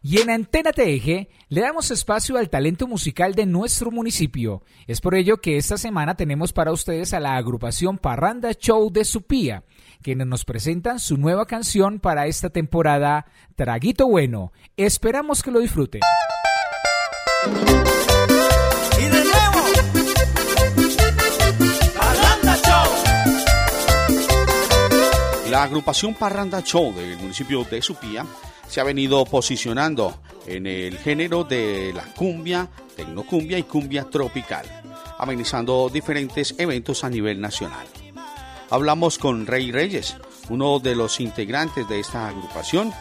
[0.08, 4.62] Y en Antena TEG le damos espacio al talento musical de nuestro municipio.
[4.86, 9.04] Es por ello que esta semana tenemos para ustedes a la agrupación Parranda Show de
[9.04, 9.64] Supía,
[10.04, 13.26] quienes nos presentan su nueva canción para esta temporada,
[13.56, 14.54] Traguito Bueno.
[14.78, 16.02] Esperamos que lo disfruten.
[19.00, 19.60] Y de nuevo,
[21.98, 22.92] Parranda Show.
[25.50, 28.24] La agrupación Parranda Show del municipio de Supía
[28.68, 30.16] se ha venido posicionando
[30.48, 34.66] en el género de la cumbia, tecnocumbia y cumbia tropical,
[35.18, 37.86] amenizando diferentes eventos a nivel nacional.
[38.70, 40.18] Hablamos con Rey Reyes,
[40.50, 42.92] uno de los integrantes de esta agrupación,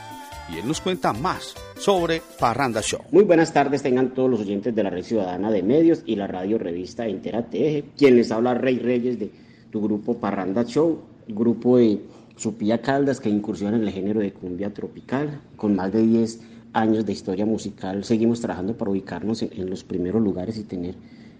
[0.52, 3.00] y él nos cuenta más sobre Parranda Show.
[3.10, 6.26] Muy buenas tardes tengan todos los oyentes de la Red Ciudadana de Medios y la
[6.26, 9.30] radio revista Entera Teje, quien les habla Rey Reyes de
[9.70, 11.98] tu grupo Parranda Show, grupo de
[12.36, 16.40] Supía Caldas, que incursiona en el género de cumbia tropical, con más de 10
[16.72, 18.04] años de historia musical.
[18.04, 20.96] Seguimos trabajando para ubicarnos en, los primeros lugares y tener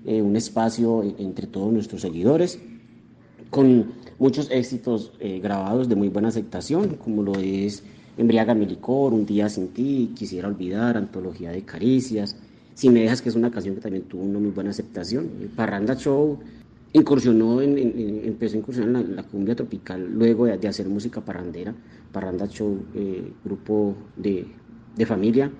[0.07, 2.61] eh, un espacio entre todos nuestros seguidores,
[3.51, 7.82] con muchos éxitos eh, grabados de muy buena aceptación, como lo es
[8.16, 12.36] Embriaga mi licor, Un día sin ti, Quisiera olvidar, Antología de caricias,
[12.74, 15.97] Si me dejas, que es una canción que también tuvo una muy buena aceptación, Parranda
[15.97, 16.38] Show,
[16.95, 17.76] incursionó en,
[18.24, 21.74] empezó a incursionar en la, cumbia tropical luego de, hacer música parrandera,
[22.12, 24.47] Parranda Show, eh, grupo de,
[25.05, 25.51] familia,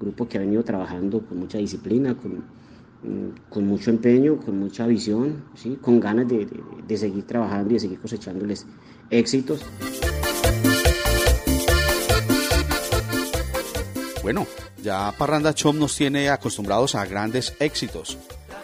[0.00, 4.86] grupo que ha venido trabajando con mucha disciplina, con, mm, con mucho empeño, con mucha
[4.86, 5.78] visión, ¿sí?
[5.80, 6.46] con ganas de,
[6.86, 8.64] de seguir trabajando y de seguir cosechándoles
[9.10, 9.66] éxitos.
[14.22, 14.46] Bueno,
[14.80, 18.16] ya Parranda Show nos tiene acostumbrados a grandes éxitos.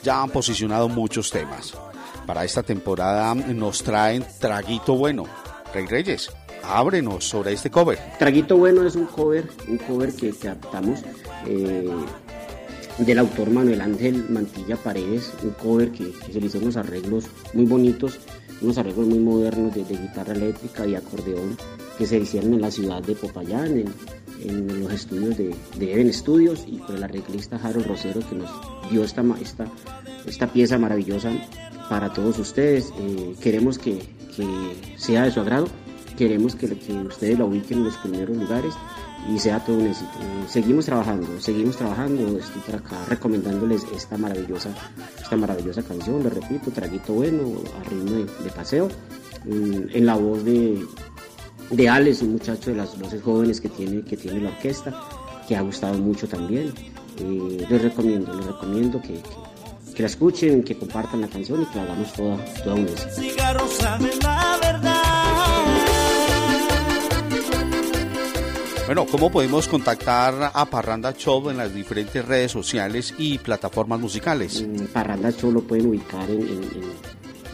[0.05, 1.75] Ya han posicionado muchos temas
[2.31, 5.25] para esta temporada nos traen Traguito Bueno.
[5.75, 6.31] Rey Reyes,
[6.63, 7.99] ábrenos sobre este cover.
[8.21, 11.01] Traguito Bueno es un cover, un cover que, adaptamos
[11.49, 11.91] eh,
[12.99, 17.65] del autor Manuel Ángel Mantilla Paredes, un cover que, se le hizo unos arreglos muy
[17.65, 18.21] bonitos,
[18.61, 21.57] unos arreglos muy modernos de, guitarra eléctrica y acordeón
[21.99, 23.95] que se hicieron en la ciudad de Popayán, en,
[24.45, 28.51] en los estudios de, de Studios y por el arreglista Harold Rosero que nos
[28.89, 29.67] dio esta, esta,
[30.27, 31.33] esta pieza maravillosa
[31.91, 32.93] para todos ustedes.
[32.99, 34.01] Eh, queremos que,
[34.97, 35.67] sea de su agrado,
[36.17, 38.73] queremos que, ustedes la ubiquen en los primeros lugares
[39.29, 40.11] y sea todo un éxito.
[40.49, 44.71] seguimos trabajando, seguimos trabajando, estoy por acá recomendándoles esta maravillosa,
[45.21, 47.43] esta maravillosa canción, les repito, Traguito Bueno,
[47.79, 48.89] a ritmo de, paseo,
[49.45, 50.83] mm, en la voz de,
[51.71, 54.95] de Alex, un muchacho de las voces jóvenes que tiene, que tiene la orquesta,
[55.47, 56.73] que ha gustado mucho también.
[57.19, 59.50] Eh, les recomiendo, les recomiendo que que
[60.01, 63.07] la escuchen, que compartan la canción y que la hagamos toda, toda una vez.
[68.91, 74.67] Bueno, ¿cómo podemos contactar a Parranda Show en las diferentes redes sociales y plataformas musicales?
[74.67, 76.69] Mm, Parranda Show lo pueden ubicar en,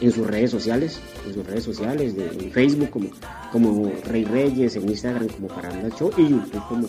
[0.01, 3.11] en, sus redes sociales, en sus redes sociales, de, en Facebook como,
[3.53, 6.89] como Rey Reyes, en Instagram como Parranda Show y YouTube como,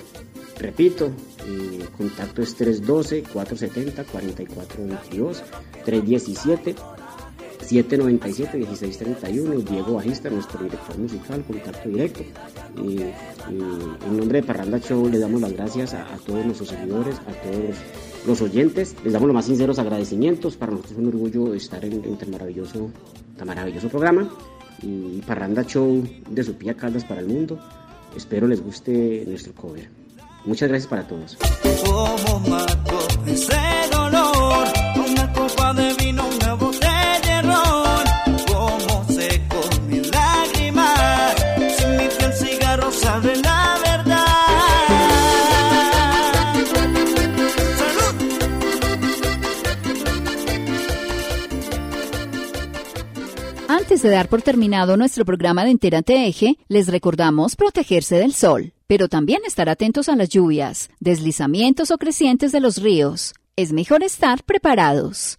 [0.57, 1.11] Repito,
[1.47, 5.41] el contacto es 312-470-4422,
[5.85, 6.75] 317
[7.61, 12.23] 797-1631, Diego Bajista, nuestro director musical, contacto directo.
[12.77, 17.75] en nombre de Parranda Show le damos las gracias a, todos nuestros seguidores, a todos
[18.25, 18.95] los oyentes.
[19.03, 20.57] Les damos los más sinceros agradecimientos.
[20.57, 22.89] Para nosotros es un orgullo estar en, este maravilloso,
[23.37, 24.29] tan maravilloso programa.
[24.81, 27.59] Y Parranda Show de su pía Caldas para el mundo.
[28.15, 29.89] Espero les guste nuestro cover.
[30.45, 31.37] Muchas gracias para todos.
[54.01, 58.73] Antes de dar por terminado nuestro programa de Entérate Eje, les recordamos protegerse del sol,
[58.87, 63.35] pero también estar atentos a las lluvias, deslizamientos o crecientes de los ríos.
[63.55, 65.37] Es mejor estar preparados.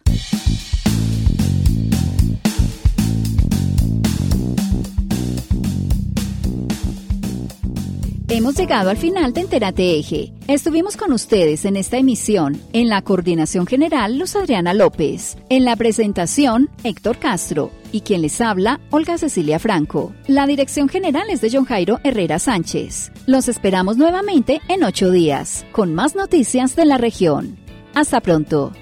[8.34, 10.32] Hemos llegado al final de Enterate Eje.
[10.48, 12.58] Estuvimos con ustedes en esta emisión.
[12.72, 15.36] En la coordinación general, Luz Adriana López.
[15.50, 17.70] En la presentación, Héctor Castro.
[17.92, 20.14] Y quien les habla, Olga Cecilia Franco.
[20.28, 23.12] La dirección general es de John Jairo Herrera Sánchez.
[23.26, 27.58] Los esperamos nuevamente en ocho días, con más noticias de la región.
[27.94, 28.72] Hasta pronto.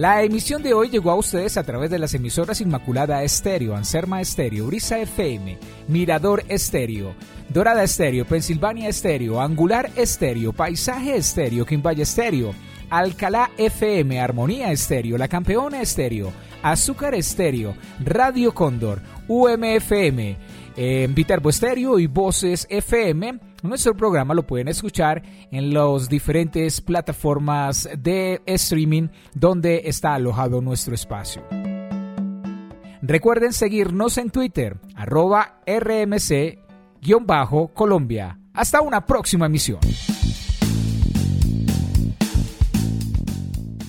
[0.00, 4.22] La emisión de hoy llegó a ustedes a través de las emisoras Inmaculada Estéreo, Anserma
[4.22, 7.14] Estéreo, Brisa FM, Mirador Estéreo,
[7.50, 12.54] Dorada Estéreo, Pensilvania Estéreo, Angular Estéreo, Paisaje Estéreo, Quimbaya Estéreo,
[12.88, 16.32] Alcalá FM, Armonía Estéreo, La Campeona Estéreo,
[16.62, 20.38] Azúcar Estéreo, Radio Cóndor, UMFM,
[20.82, 23.38] eh, Viterbo Estéreo y Voces FM.
[23.62, 30.94] Nuestro programa lo pueden escuchar en las diferentes plataformas de streaming donde está alojado nuestro
[30.94, 31.44] espacio.
[33.02, 38.38] Recuerden seguirnos en Twitter, arroba rmc-colombia.
[38.54, 39.80] Hasta una próxima emisión.